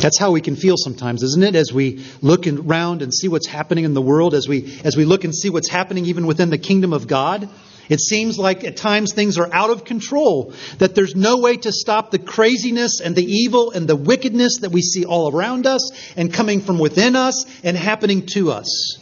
That's 0.00 0.18
how 0.18 0.30
we 0.30 0.40
can 0.40 0.56
feel 0.56 0.76
sometimes, 0.76 1.22
isn't 1.22 1.42
it? 1.42 1.54
As 1.54 1.72
we 1.72 2.04
look 2.22 2.46
around 2.46 3.02
and 3.02 3.12
see 3.12 3.28
what's 3.28 3.46
happening 3.46 3.84
in 3.84 3.92
the 3.92 4.02
world, 4.02 4.34
as 4.34 4.48
we, 4.48 4.80
as 4.84 4.96
we 4.96 5.04
look 5.04 5.24
and 5.24 5.34
see 5.34 5.50
what's 5.50 5.68
happening 5.68 6.06
even 6.06 6.26
within 6.26 6.48
the 6.48 6.58
kingdom 6.58 6.92
of 6.92 7.06
God, 7.06 7.48
it 7.88 8.00
seems 8.00 8.38
like 8.38 8.64
at 8.64 8.76
times 8.76 9.12
things 9.12 9.38
are 9.38 9.52
out 9.52 9.70
of 9.70 9.84
control, 9.84 10.52
that 10.78 10.94
there's 10.94 11.14
no 11.14 11.38
way 11.38 11.56
to 11.58 11.72
stop 11.72 12.10
the 12.10 12.18
craziness 12.18 13.00
and 13.00 13.14
the 13.14 13.24
evil 13.24 13.70
and 13.70 13.88
the 13.88 13.96
wickedness 13.96 14.58
that 14.60 14.70
we 14.70 14.82
see 14.82 15.04
all 15.04 15.34
around 15.34 15.66
us 15.66 15.90
and 16.16 16.32
coming 16.32 16.60
from 16.60 16.78
within 16.78 17.16
us 17.16 17.44
and 17.62 17.76
happening 17.76 18.26
to 18.26 18.50
us. 18.50 18.98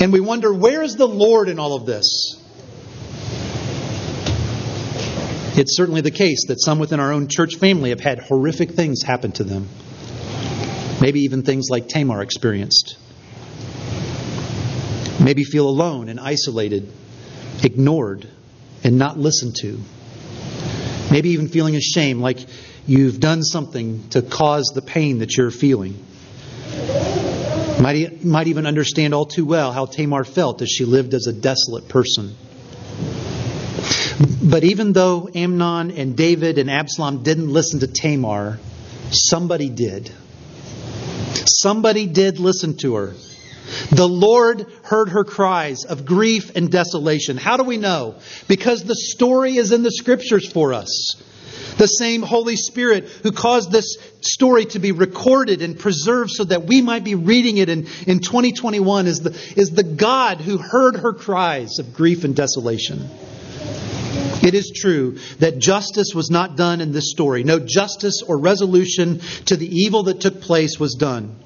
And 0.00 0.12
we 0.12 0.20
wonder, 0.20 0.52
where 0.52 0.82
is 0.82 0.96
the 0.96 1.08
Lord 1.08 1.48
in 1.48 1.58
all 1.58 1.74
of 1.74 1.86
this? 1.86 2.40
It's 5.56 5.76
certainly 5.76 6.00
the 6.00 6.10
case 6.10 6.46
that 6.48 6.60
some 6.60 6.80
within 6.80 6.98
our 6.98 7.12
own 7.12 7.28
church 7.28 7.54
family 7.56 7.90
have 7.90 8.00
had 8.00 8.18
horrific 8.18 8.72
things 8.72 9.02
happen 9.02 9.30
to 9.32 9.44
them. 9.44 9.68
Maybe 11.00 11.20
even 11.20 11.42
things 11.42 11.68
like 11.70 11.86
Tamar 11.86 12.22
experienced. 12.22 12.98
Maybe 15.22 15.44
feel 15.44 15.68
alone 15.68 16.08
and 16.08 16.18
isolated 16.18 16.90
ignored 17.62 18.28
and 18.82 18.98
not 18.98 19.18
listened 19.18 19.56
to. 19.60 19.80
Maybe 21.10 21.30
even 21.30 21.48
feeling 21.48 21.76
ashamed, 21.76 22.20
like 22.20 22.38
you've 22.86 23.20
done 23.20 23.42
something 23.42 24.08
to 24.10 24.22
cause 24.22 24.72
the 24.74 24.82
pain 24.82 25.18
that 25.18 25.36
you're 25.36 25.50
feeling. 25.50 26.04
Might, 27.80 28.24
might 28.24 28.46
even 28.46 28.66
understand 28.66 29.14
all 29.14 29.26
too 29.26 29.44
well 29.44 29.72
how 29.72 29.86
Tamar 29.86 30.24
felt 30.24 30.62
as 30.62 30.70
she 30.70 30.84
lived 30.84 31.12
as 31.14 31.26
a 31.26 31.32
desolate 31.32 31.88
person. 31.88 32.34
But 34.42 34.64
even 34.64 34.92
though 34.92 35.28
Amnon 35.34 35.90
and 35.90 36.16
David 36.16 36.58
and 36.58 36.70
Absalom 36.70 37.22
didn't 37.22 37.52
listen 37.52 37.80
to 37.80 37.86
Tamar, 37.86 38.58
somebody 39.10 39.68
did. 39.68 40.10
Somebody 41.46 42.06
did 42.06 42.38
listen 42.38 42.76
to 42.78 42.94
her. 42.94 43.14
The 43.90 44.08
Lord 44.08 44.66
heard 44.82 45.10
her 45.10 45.24
cries 45.24 45.84
of 45.84 46.04
grief 46.04 46.54
and 46.54 46.70
desolation. 46.70 47.36
How 47.36 47.56
do 47.56 47.64
we 47.64 47.76
know? 47.76 48.16
Because 48.48 48.84
the 48.84 48.94
story 48.94 49.56
is 49.56 49.72
in 49.72 49.82
the 49.82 49.90
scriptures 49.90 50.50
for 50.50 50.74
us. 50.74 51.16
The 51.76 51.86
same 51.86 52.22
Holy 52.22 52.56
Spirit 52.56 53.08
who 53.22 53.32
caused 53.32 53.72
this 53.72 53.96
story 54.20 54.64
to 54.66 54.78
be 54.78 54.92
recorded 54.92 55.60
and 55.62 55.78
preserved 55.78 56.30
so 56.30 56.44
that 56.44 56.66
we 56.66 56.82
might 56.82 57.04
be 57.04 57.14
reading 57.14 57.58
it 57.58 57.68
in, 57.68 57.86
in 58.06 58.20
2021 58.20 59.06
is 59.06 59.20
the, 59.20 59.30
is 59.56 59.70
the 59.70 59.82
God 59.82 60.40
who 60.40 60.56
heard 60.56 60.96
her 60.96 61.12
cries 61.12 61.78
of 61.78 61.94
grief 61.94 62.24
and 62.24 62.34
desolation. 62.34 63.08
It 64.42 64.54
is 64.54 64.72
true 64.74 65.18
that 65.38 65.58
justice 65.58 66.14
was 66.14 66.30
not 66.30 66.56
done 66.56 66.80
in 66.80 66.92
this 66.92 67.10
story. 67.10 67.44
No 67.44 67.58
justice 67.58 68.22
or 68.22 68.38
resolution 68.38 69.20
to 69.46 69.56
the 69.56 69.66
evil 69.66 70.04
that 70.04 70.20
took 70.20 70.42
place 70.42 70.78
was 70.78 70.94
done. 70.94 71.36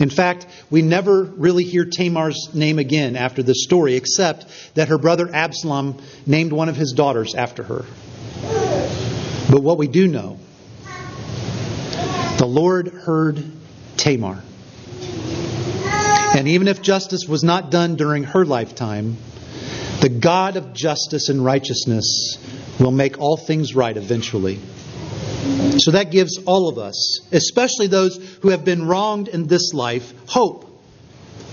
In 0.00 0.10
fact, 0.10 0.46
we 0.70 0.82
never 0.82 1.22
really 1.22 1.64
hear 1.64 1.84
Tamar's 1.84 2.50
name 2.52 2.78
again 2.78 3.16
after 3.16 3.42
this 3.42 3.62
story, 3.62 3.94
except 3.94 4.46
that 4.74 4.88
her 4.88 4.98
brother 4.98 5.32
Absalom 5.32 6.02
named 6.26 6.52
one 6.52 6.68
of 6.68 6.76
his 6.76 6.92
daughters 6.92 7.34
after 7.34 7.62
her. 7.62 7.84
But 9.50 9.62
what 9.62 9.78
we 9.78 9.86
do 9.86 10.08
know, 10.08 10.38
the 12.38 12.46
Lord 12.46 12.88
heard 12.88 13.44
Tamar. 13.96 14.42
And 16.36 16.48
even 16.48 16.66
if 16.66 16.82
justice 16.82 17.28
was 17.28 17.44
not 17.44 17.70
done 17.70 17.94
during 17.94 18.24
her 18.24 18.44
lifetime, 18.44 19.16
the 20.00 20.08
God 20.08 20.56
of 20.56 20.74
justice 20.74 21.28
and 21.28 21.44
righteousness 21.44 22.36
will 22.80 22.90
make 22.90 23.20
all 23.20 23.36
things 23.36 23.76
right 23.76 23.96
eventually. 23.96 24.58
So 25.78 25.90
that 25.90 26.10
gives 26.10 26.38
all 26.44 26.68
of 26.68 26.78
us, 26.78 27.20
especially 27.32 27.88
those 27.88 28.16
who 28.42 28.50
have 28.50 28.64
been 28.64 28.86
wronged 28.86 29.28
in 29.28 29.46
this 29.46 29.74
life, 29.74 30.12
hope. 30.28 30.70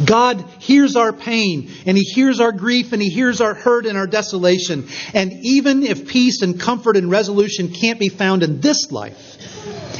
God 0.05 0.43
hears 0.59 0.95
our 0.95 1.13
pain, 1.13 1.69
and 1.85 1.97
He 1.97 2.03
hears 2.03 2.39
our 2.39 2.51
grief, 2.51 2.93
and 2.93 3.01
He 3.01 3.09
hears 3.09 3.41
our 3.41 3.53
hurt 3.53 3.85
and 3.85 3.97
our 3.97 4.07
desolation. 4.07 4.87
And 5.13 5.33
even 5.43 5.83
if 5.83 6.07
peace 6.07 6.41
and 6.41 6.59
comfort 6.59 6.97
and 6.97 7.11
resolution 7.11 7.69
can't 7.73 7.99
be 7.99 8.09
found 8.09 8.43
in 8.43 8.61
this 8.61 8.91
life, 8.91 9.37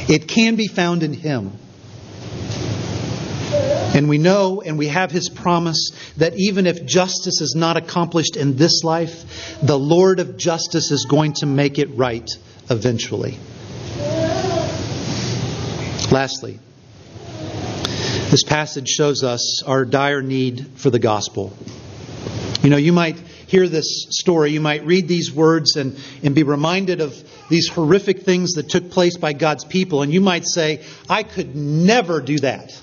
it 0.08 0.28
can 0.28 0.56
be 0.56 0.66
found 0.66 1.02
in 1.02 1.12
Him. 1.12 1.52
And 3.94 4.08
we 4.08 4.18
know 4.18 4.62
and 4.62 4.78
we 4.78 4.88
have 4.88 5.10
His 5.10 5.28
promise 5.28 5.90
that 6.16 6.32
even 6.36 6.66
if 6.66 6.86
justice 6.86 7.40
is 7.40 7.54
not 7.56 7.76
accomplished 7.76 8.36
in 8.36 8.56
this 8.56 8.82
life, 8.82 9.58
the 9.62 9.78
Lord 9.78 10.20
of 10.20 10.36
justice 10.36 10.90
is 10.90 11.04
going 11.04 11.34
to 11.34 11.46
make 11.46 11.78
it 11.78 11.90
right 11.96 12.28
eventually. 12.70 13.38
Lastly, 16.12 16.58
this 18.30 18.44
passage 18.44 18.86
shows 18.86 19.24
us 19.24 19.62
our 19.62 19.86
dire 19.86 20.20
need 20.20 20.66
for 20.76 20.90
the 20.90 20.98
gospel. 20.98 21.56
You 22.62 22.68
know, 22.68 22.76
you 22.76 22.92
might 22.92 23.16
hear 23.16 23.66
this 23.66 24.08
story, 24.10 24.50
you 24.50 24.60
might 24.60 24.84
read 24.84 25.08
these 25.08 25.32
words 25.32 25.76
and, 25.76 25.98
and 26.22 26.34
be 26.34 26.42
reminded 26.42 27.00
of 27.00 27.16
these 27.48 27.68
horrific 27.68 28.24
things 28.24 28.52
that 28.52 28.68
took 28.68 28.90
place 28.90 29.16
by 29.16 29.32
God's 29.32 29.64
people, 29.64 30.02
and 30.02 30.12
you 30.12 30.20
might 30.20 30.44
say, 30.46 30.84
I 31.08 31.22
could 31.22 31.56
never 31.56 32.20
do 32.20 32.38
that. 32.40 32.78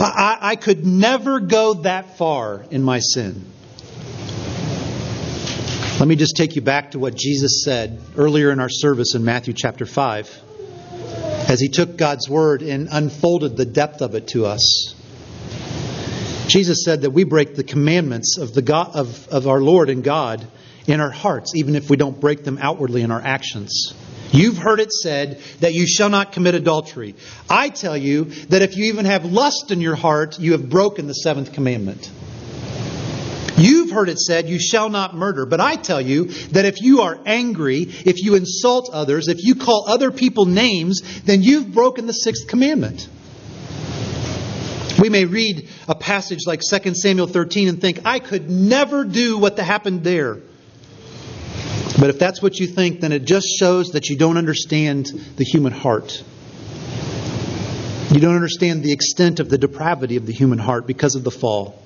I, 0.00 0.38
I 0.40 0.56
could 0.56 0.84
never 0.84 1.38
go 1.38 1.74
that 1.74 2.18
far 2.18 2.66
in 2.72 2.82
my 2.82 2.98
sin. 2.98 3.44
Let 6.00 6.08
me 6.08 6.16
just 6.16 6.36
take 6.36 6.56
you 6.56 6.62
back 6.62 6.90
to 6.90 6.98
what 6.98 7.14
Jesus 7.14 7.62
said 7.62 8.00
earlier 8.16 8.50
in 8.50 8.58
our 8.58 8.68
service 8.68 9.14
in 9.14 9.24
Matthew 9.24 9.54
chapter 9.54 9.86
5 9.86 10.42
as 11.48 11.60
he 11.60 11.68
took 11.68 11.96
God's 11.96 12.28
word 12.28 12.62
and 12.62 12.88
unfolded 12.90 13.56
the 13.56 13.64
depth 13.64 14.02
of 14.02 14.14
it 14.14 14.28
to 14.28 14.46
us. 14.46 14.94
Jesus 16.48 16.84
said 16.84 17.02
that 17.02 17.10
we 17.10 17.24
break 17.24 17.54
the 17.54 17.64
commandments 17.64 18.38
of, 18.38 18.54
the 18.54 18.62
God, 18.62 18.94
of, 18.94 19.28
of 19.28 19.48
our 19.48 19.60
Lord 19.60 19.90
and 19.90 20.02
God 20.02 20.46
in 20.86 21.00
our 21.00 21.10
hearts, 21.10 21.52
even 21.56 21.74
if 21.74 21.90
we 21.90 21.96
don't 21.96 22.20
break 22.20 22.44
them 22.44 22.58
outwardly 22.60 23.02
in 23.02 23.10
our 23.10 23.20
actions. 23.20 23.94
You've 24.32 24.56
heard 24.56 24.80
it 24.80 24.92
said 24.92 25.40
that 25.60 25.74
you 25.74 25.86
shall 25.86 26.08
not 26.08 26.32
commit 26.32 26.54
adultery. 26.54 27.14
I 27.48 27.68
tell 27.68 27.96
you 27.96 28.24
that 28.48 28.62
if 28.62 28.76
you 28.76 28.86
even 28.86 29.04
have 29.04 29.24
lust 29.24 29.70
in 29.70 29.80
your 29.80 29.94
heart, 29.94 30.38
you 30.38 30.52
have 30.52 30.68
broken 30.68 31.06
the 31.06 31.14
seventh 31.14 31.52
commandment. 31.52 32.10
Heard 33.96 34.10
it 34.10 34.18
said, 34.18 34.46
You 34.50 34.58
shall 34.58 34.90
not 34.90 35.16
murder. 35.16 35.46
But 35.46 35.58
I 35.58 35.76
tell 35.76 36.02
you 36.02 36.26
that 36.52 36.66
if 36.66 36.82
you 36.82 37.00
are 37.00 37.18
angry, 37.24 37.78
if 37.78 38.22
you 38.22 38.34
insult 38.34 38.90
others, 38.92 39.28
if 39.28 39.42
you 39.42 39.54
call 39.54 39.86
other 39.88 40.10
people 40.10 40.44
names, 40.44 41.22
then 41.22 41.42
you've 41.42 41.72
broken 41.72 42.06
the 42.06 42.12
sixth 42.12 42.46
commandment. 42.46 43.08
We 45.00 45.08
may 45.08 45.24
read 45.24 45.70
a 45.88 45.94
passage 45.94 46.40
like 46.46 46.60
2 46.60 46.92
Samuel 46.92 47.26
13 47.26 47.68
and 47.68 47.80
think, 47.80 48.00
I 48.04 48.18
could 48.18 48.50
never 48.50 49.02
do 49.02 49.38
what 49.38 49.58
happened 49.58 50.04
there. 50.04 50.40
But 51.98 52.10
if 52.10 52.18
that's 52.18 52.42
what 52.42 52.58
you 52.58 52.66
think, 52.66 53.00
then 53.00 53.12
it 53.12 53.24
just 53.24 53.46
shows 53.58 53.92
that 53.92 54.10
you 54.10 54.18
don't 54.18 54.36
understand 54.36 55.06
the 55.36 55.44
human 55.44 55.72
heart. 55.72 56.22
You 58.12 58.20
don't 58.20 58.34
understand 58.34 58.82
the 58.82 58.92
extent 58.92 59.40
of 59.40 59.48
the 59.48 59.56
depravity 59.56 60.16
of 60.16 60.26
the 60.26 60.34
human 60.34 60.58
heart 60.58 60.86
because 60.86 61.14
of 61.14 61.24
the 61.24 61.30
fall. 61.30 61.82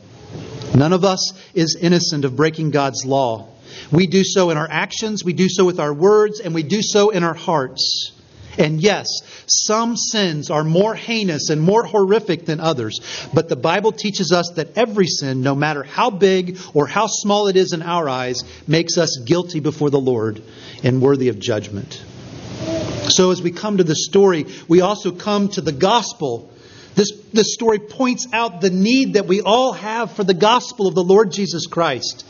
None 0.74 0.92
of 0.92 1.04
us 1.04 1.33
is 1.54 1.76
innocent 1.80 2.24
of 2.24 2.37
breaking 2.37 2.70
God's 2.70 3.04
law. 3.04 3.48
We 3.90 4.06
do 4.06 4.24
so 4.24 4.50
in 4.50 4.56
our 4.56 4.68
actions, 4.70 5.24
we 5.24 5.33
do 5.33 5.48
so 5.48 5.64
with 5.64 5.80
our 5.80 5.92
words, 5.92 6.40
and 6.40 6.54
we 6.54 6.62
do 6.62 6.83
so 6.83 7.11
in 7.11 7.24
our 7.24 7.35
hearts. 7.35 8.12
And 8.59 8.80
yes, 8.80 9.06
some 9.46 9.96
sins 9.96 10.50
are 10.50 10.64
more 10.64 10.94
heinous 10.94 11.50
and 11.50 11.61
more 11.61 11.85
horrific 11.85 12.46
than 12.46 12.61
others, 12.61 13.00
but 13.33 13.48
the 13.48 13.56
Bible 13.56 13.92
teaches 13.92 14.33
us 14.33 14.52
that 14.56 14.76
every 14.76 15.06
sin, 15.06 15.42
no 15.42 15.54
matter 15.54 15.83
how 15.83 16.11
big 16.11 16.59
or 16.74 16.87
how 16.87 17.06
small 17.06 17.46
it 17.46 17.56
is 17.56 17.72
in 17.72 17.83
our 17.83 18.09
eyes, 18.09 18.42
makes 18.66 18.98
us 18.98 19.18
guilty 19.24 19.61
before 19.61 19.90
the 19.90 20.00
Lord 20.00 20.42
and 20.83 21.00
worthy 21.00 21.28
of 21.28 21.38
judgment. 21.38 22.02
So 23.09 23.30
as 23.30 23.40
we 23.40 23.50
come 23.50 23.78
to 23.78 23.85
the 23.85 23.96
story, 23.96 24.46
we 24.68 24.83
also 24.83 25.11
come 25.11 25.48
to 25.50 25.61
the 25.61 25.72
gospel 25.72 26.52
this, 26.94 27.12
this 27.33 27.55
story 27.55 27.79
points 27.79 28.26
out 28.33 28.61
the 28.61 28.70
need 28.70 29.14
that 29.14 29.26
we 29.26 29.40
all 29.40 29.72
have 29.72 30.12
for 30.12 30.24
the 30.24 30.35
gospel 30.35 30.87
of 30.87 30.94
the 30.94 31.05
Lord 31.05 31.33
Jesus 31.33 31.66
Christ. 31.66 32.26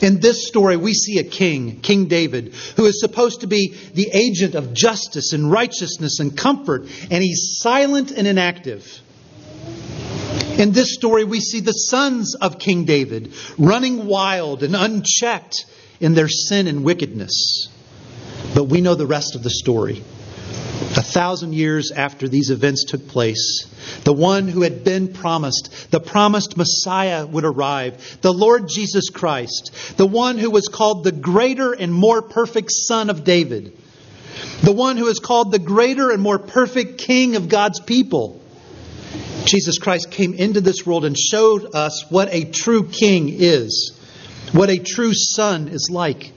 In 0.00 0.20
this 0.20 0.46
story, 0.46 0.76
we 0.76 0.94
see 0.94 1.18
a 1.18 1.24
king, 1.24 1.80
King 1.80 2.06
David, 2.06 2.54
who 2.76 2.86
is 2.86 3.00
supposed 3.00 3.40
to 3.40 3.46
be 3.46 3.74
the 3.94 4.08
agent 4.12 4.54
of 4.54 4.72
justice 4.72 5.32
and 5.32 5.50
righteousness 5.50 6.20
and 6.20 6.36
comfort, 6.36 6.86
and 7.10 7.22
he's 7.22 7.58
silent 7.60 8.10
and 8.10 8.26
inactive. 8.26 9.00
In 10.58 10.72
this 10.72 10.94
story, 10.94 11.24
we 11.24 11.40
see 11.40 11.60
the 11.60 11.72
sons 11.72 12.34
of 12.34 12.58
King 12.58 12.84
David 12.84 13.34
running 13.58 14.06
wild 14.06 14.62
and 14.62 14.74
unchecked 14.74 15.66
in 16.00 16.14
their 16.14 16.28
sin 16.28 16.66
and 16.66 16.82
wickedness. 16.82 17.68
But 18.54 18.64
we 18.64 18.80
know 18.80 18.94
the 18.94 19.06
rest 19.06 19.34
of 19.34 19.42
the 19.42 19.50
story. 19.50 20.02
Thousand 21.06 21.54
years 21.54 21.92
after 21.92 22.28
these 22.28 22.50
events 22.50 22.84
took 22.84 23.08
place, 23.08 23.66
the 24.04 24.12
one 24.12 24.48
who 24.48 24.62
had 24.62 24.84
been 24.84 25.12
promised, 25.12 25.90
the 25.90 26.00
promised 26.00 26.56
Messiah 26.56 27.24
would 27.24 27.44
arrive, 27.44 28.18
the 28.20 28.32
Lord 28.32 28.68
Jesus 28.68 29.08
Christ, 29.10 29.96
the 29.96 30.06
one 30.06 30.36
who 30.36 30.50
was 30.50 30.68
called 30.68 31.04
the 31.04 31.12
greater 31.12 31.72
and 31.72 31.92
more 31.92 32.22
perfect 32.22 32.70
Son 32.72 33.08
of 33.08 33.24
David, 33.24 33.76
the 34.62 34.72
one 34.72 34.96
who 34.96 35.06
is 35.06 35.20
called 35.20 35.52
the 35.52 35.58
greater 35.58 36.10
and 36.10 36.20
more 36.20 36.38
perfect 36.38 36.98
King 36.98 37.36
of 37.36 37.48
God's 37.48 37.80
people. 37.80 38.42
Jesus 39.44 39.78
Christ 39.78 40.10
came 40.10 40.34
into 40.34 40.60
this 40.60 40.84
world 40.84 41.04
and 41.04 41.16
showed 41.16 41.74
us 41.74 42.04
what 42.10 42.28
a 42.32 42.44
true 42.44 42.88
king 42.88 43.28
is, 43.30 43.98
what 44.52 44.70
a 44.70 44.78
true 44.78 45.14
son 45.14 45.68
is 45.68 45.88
like. 45.90 46.32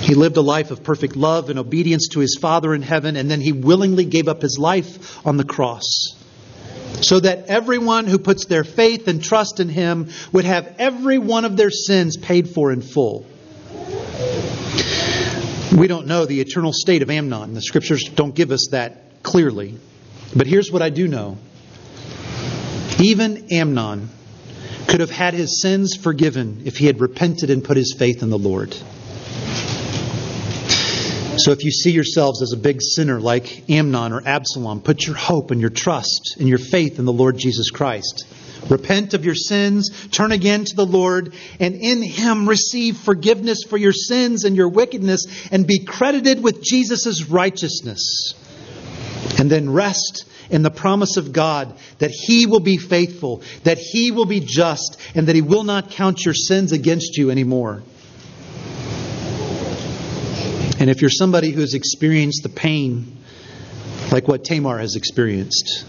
He 0.00 0.14
lived 0.14 0.36
a 0.36 0.42
life 0.42 0.70
of 0.70 0.82
perfect 0.82 1.16
love 1.16 1.50
and 1.50 1.58
obedience 1.58 2.08
to 2.08 2.20
his 2.20 2.38
Father 2.40 2.74
in 2.74 2.82
heaven, 2.82 3.16
and 3.16 3.30
then 3.30 3.40
he 3.40 3.52
willingly 3.52 4.04
gave 4.04 4.28
up 4.28 4.42
his 4.42 4.58
life 4.58 5.24
on 5.26 5.36
the 5.36 5.44
cross 5.44 6.14
so 7.02 7.20
that 7.20 7.46
everyone 7.46 8.06
who 8.06 8.18
puts 8.18 8.46
their 8.46 8.64
faith 8.64 9.08
and 9.08 9.22
trust 9.22 9.60
in 9.60 9.68
him 9.68 10.08
would 10.32 10.44
have 10.44 10.74
every 10.78 11.18
one 11.18 11.44
of 11.44 11.56
their 11.56 11.70
sins 11.70 12.16
paid 12.16 12.48
for 12.48 12.72
in 12.72 12.80
full. 12.80 13.26
We 15.76 15.86
don't 15.86 16.06
know 16.06 16.24
the 16.24 16.40
eternal 16.40 16.72
state 16.72 17.02
of 17.02 17.10
Amnon. 17.10 17.54
The 17.54 17.62
scriptures 17.62 18.04
don't 18.14 18.34
give 18.34 18.50
us 18.50 18.68
that 18.72 19.22
clearly. 19.22 19.78
But 20.34 20.46
here's 20.46 20.72
what 20.72 20.82
I 20.82 20.90
do 20.90 21.06
know 21.06 21.38
even 22.98 23.52
Amnon 23.52 24.08
could 24.88 25.00
have 25.00 25.10
had 25.10 25.34
his 25.34 25.60
sins 25.60 25.94
forgiven 25.94 26.62
if 26.64 26.78
he 26.78 26.86
had 26.86 27.00
repented 27.00 27.50
and 27.50 27.62
put 27.62 27.76
his 27.76 27.94
faith 27.96 28.22
in 28.22 28.30
the 28.30 28.38
Lord. 28.38 28.74
So 31.38 31.52
if 31.52 31.62
you 31.62 31.70
see 31.70 31.92
yourselves 31.92 32.42
as 32.42 32.52
a 32.52 32.56
big 32.56 32.82
sinner 32.82 33.20
like 33.20 33.70
Amnon 33.70 34.12
or 34.12 34.26
Absalom, 34.26 34.80
put 34.80 35.06
your 35.06 35.14
hope 35.14 35.52
and 35.52 35.60
your 35.60 35.70
trust 35.70 36.36
and 36.40 36.48
your 36.48 36.58
faith 36.58 36.98
in 36.98 37.04
the 37.04 37.12
Lord 37.12 37.38
Jesus 37.38 37.70
Christ. 37.70 38.26
Repent 38.68 39.14
of 39.14 39.24
your 39.24 39.36
sins, 39.36 40.08
turn 40.10 40.32
again 40.32 40.64
to 40.64 40.74
the 40.74 40.84
Lord, 40.84 41.32
and 41.60 41.76
in 41.76 42.02
Him 42.02 42.48
receive 42.48 42.96
forgiveness 42.96 43.62
for 43.62 43.76
your 43.76 43.92
sins 43.92 44.44
and 44.44 44.56
your 44.56 44.68
wickedness, 44.68 45.26
and 45.52 45.64
be 45.64 45.84
credited 45.84 46.42
with 46.42 46.62
Jesus' 46.62 47.28
righteousness. 47.28 48.34
And 49.38 49.48
then 49.48 49.70
rest 49.70 50.24
in 50.50 50.62
the 50.62 50.70
promise 50.72 51.16
of 51.16 51.32
God 51.32 51.72
that 51.98 52.10
He 52.10 52.46
will 52.46 52.60
be 52.60 52.78
faithful, 52.78 53.42
that 53.62 53.78
He 53.78 54.10
will 54.10 54.26
be 54.26 54.40
just, 54.40 55.00
and 55.14 55.28
that 55.28 55.36
He 55.36 55.42
will 55.42 55.64
not 55.64 55.92
count 55.92 56.24
your 56.24 56.34
sins 56.34 56.72
against 56.72 57.16
you 57.16 57.30
anymore. 57.30 57.82
And 60.80 60.88
if 60.88 61.00
you're 61.00 61.10
somebody 61.10 61.50
who 61.50 61.60
has 61.60 61.74
experienced 61.74 62.42
the 62.44 62.48
pain 62.48 63.16
like 64.12 64.28
what 64.28 64.44
Tamar 64.44 64.78
has 64.78 64.96
experienced, 64.96 65.84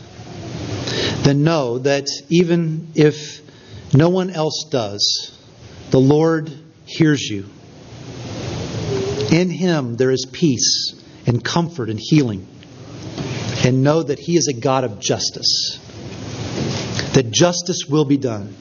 then 1.23 1.43
know 1.43 1.77
that 1.79 2.07
even 2.29 2.87
if 2.95 3.41
no 3.93 4.09
one 4.09 4.29
else 4.29 4.65
does, 4.71 5.37
the 5.91 5.99
Lord 5.99 6.51
hears 6.85 7.21
you. 7.21 7.45
In 9.31 9.49
Him 9.51 9.95
there 9.95 10.11
is 10.11 10.25
peace 10.31 10.93
and 11.27 11.43
comfort 11.43 11.89
and 11.89 11.99
healing. 12.01 12.47
And 13.63 13.83
know 13.83 14.01
that 14.01 14.17
He 14.17 14.37
is 14.37 14.47
a 14.47 14.53
God 14.53 14.83
of 14.83 14.99
justice, 14.99 15.77
that 17.13 17.29
justice 17.29 17.85
will 17.87 18.05
be 18.05 18.17
done. 18.17 18.55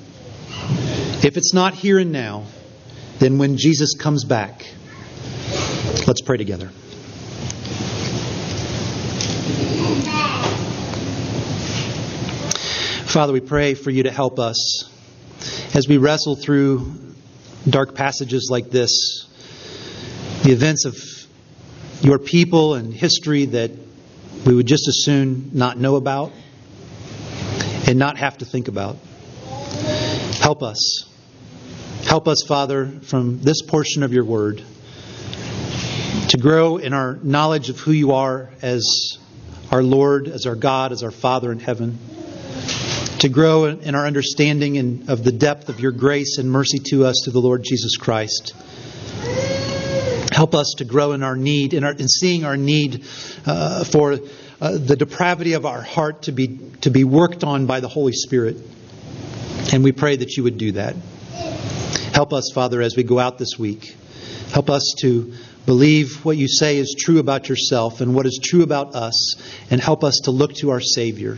If 1.25 1.37
it's 1.37 1.55
not 1.55 1.75
here 1.75 1.99
and 1.99 2.13
now, 2.13 2.45
then 3.19 3.39
when 3.39 3.57
Jesus 3.57 3.95
comes 3.95 4.25
back, 4.25 4.67
let's 6.09 6.23
pray 6.23 6.39
together. 6.39 6.69
Father, 13.07 13.35
we 13.35 13.41
pray 13.41 13.75
for 13.75 13.91
you 13.91 14.05
to 14.05 14.11
help 14.11 14.39
us 14.39 14.91
as 15.75 15.87
we 15.87 15.99
wrestle 15.99 16.35
through 16.35 16.95
dark 17.69 17.95
passages 17.95 18.49
like 18.51 18.71
this, 18.71 19.27
the 20.45 20.53
events 20.53 20.87
of 20.87 20.97
your 22.01 22.19
people 22.19 22.73
and 22.73 22.95
history 22.95 23.45
that 23.45 23.71
we 24.47 24.55
would 24.55 24.67
just 24.67 24.89
as 24.89 25.05
soon 25.05 25.51
not 25.53 25.77
know 25.77 25.97
about 25.97 26.33
and 27.87 27.99
not 27.99 28.17
have 28.17 28.39
to 28.39 28.47
think 28.47 28.69
about. 28.69 28.97
Help 30.41 30.63
us. 30.63 31.05
Help 32.05 32.27
us, 32.29 32.43
Father, 32.49 32.87
from 33.03 33.41
this 33.43 33.61
portion 33.61 34.03
of 34.03 34.15
your 34.15 34.25
word 34.25 34.65
to 36.29 36.39
grow 36.39 36.77
in 36.77 36.93
our 36.93 37.19
knowledge 37.23 37.69
of 37.71 37.79
who 37.79 37.93
you 37.93 38.13
are 38.13 38.51
as 38.63 39.19
our 39.71 39.83
Lord, 39.83 40.29
as 40.29 40.47
our 40.47 40.57
God, 40.57 40.93
as 40.93 41.03
our 41.03 41.11
Father 41.11 41.53
in 41.53 41.61
heaven 41.61 41.99
to 43.21 43.29
grow 43.29 43.65
in 43.65 43.95
our 43.95 44.07
understanding 44.07 45.09
of 45.09 45.25
the 45.25 45.33
depth 45.33 45.69
of 45.69 45.81
your 45.81 45.91
grace 45.91 46.39
and 46.39 46.51
mercy 46.51 46.79
to 46.79 47.05
us 47.05 47.23
through 47.25 47.33
the 47.33 47.41
Lord 47.41 47.65
Jesus 47.65 47.97
Christ. 47.97 48.55
Help 50.33 50.55
us 50.55 50.75
to 50.79 50.85
grow 50.85 51.13
in 51.13 51.25
our 51.25 51.37
need, 51.37 51.75
in, 51.75 51.83
our, 51.83 51.93
in 51.93 52.07
seeing 52.07 52.45
our 52.45 52.57
need 52.57 53.05
uh, 53.45 53.83
for 53.83 54.19
uh, 54.61 54.79
the 54.79 54.95
depravity 54.95 55.55
of 55.55 55.67
our 55.67 55.83
heart 55.83 56.23
to 56.23 56.33
be, 56.33 56.59
to 56.83 56.91
be 56.91 57.03
worked 57.03 57.43
on 57.43 57.67
by 57.67 57.81
the 57.81 57.89
Holy 57.89 58.13
Spirit. 58.13 58.57
And 59.73 59.83
we 59.83 59.91
pray 59.91 60.15
that 60.17 60.37
you 60.37 60.45
would 60.45 60.59
do 60.59 60.73
that. 60.73 60.95
Help 62.15 62.33
us, 62.33 62.53
Father, 62.55 62.81
as 62.81 62.97
we 62.97 63.03
go 63.03 63.19
out 63.19 63.39
this 63.39 63.59
week. 63.59 63.97
Help 64.53 64.71
us 64.71 64.95
to 65.01 65.35
believe 65.69 66.25
what 66.25 66.39
you 66.39 66.49
say 66.49 66.79
is 66.79 66.97
true 66.99 67.19
about 67.19 67.51
yourself 67.51 68.01
and 68.01 68.15
what 68.15 68.25
is 68.25 68.41
true 68.43 68.63
about 68.63 68.95
us, 68.95 69.37
and 69.71 69.79
help 69.79 70.03
us 70.03 70.21
to 70.25 70.31
look 70.31 70.55
to 70.55 70.71
our 70.71 70.81
Savior 70.81 71.37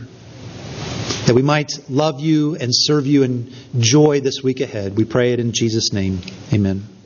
that 1.25 1.35
we 1.35 1.41
might 1.41 1.73
love 1.89 2.21
you 2.21 2.55
and 2.55 2.69
serve 2.73 3.05
you 3.05 3.23
in 3.23 3.53
joy 3.77 4.21
this 4.21 4.41
week 4.41 4.61
ahead. 4.61 4.95
We 4.95 5.03
pray 5.03 5.33
it 5.33 5.41
in 5.41 5.51
Jesus' 5.51 5.91
name. 5.91 6.21
Amen. 6.53 7.00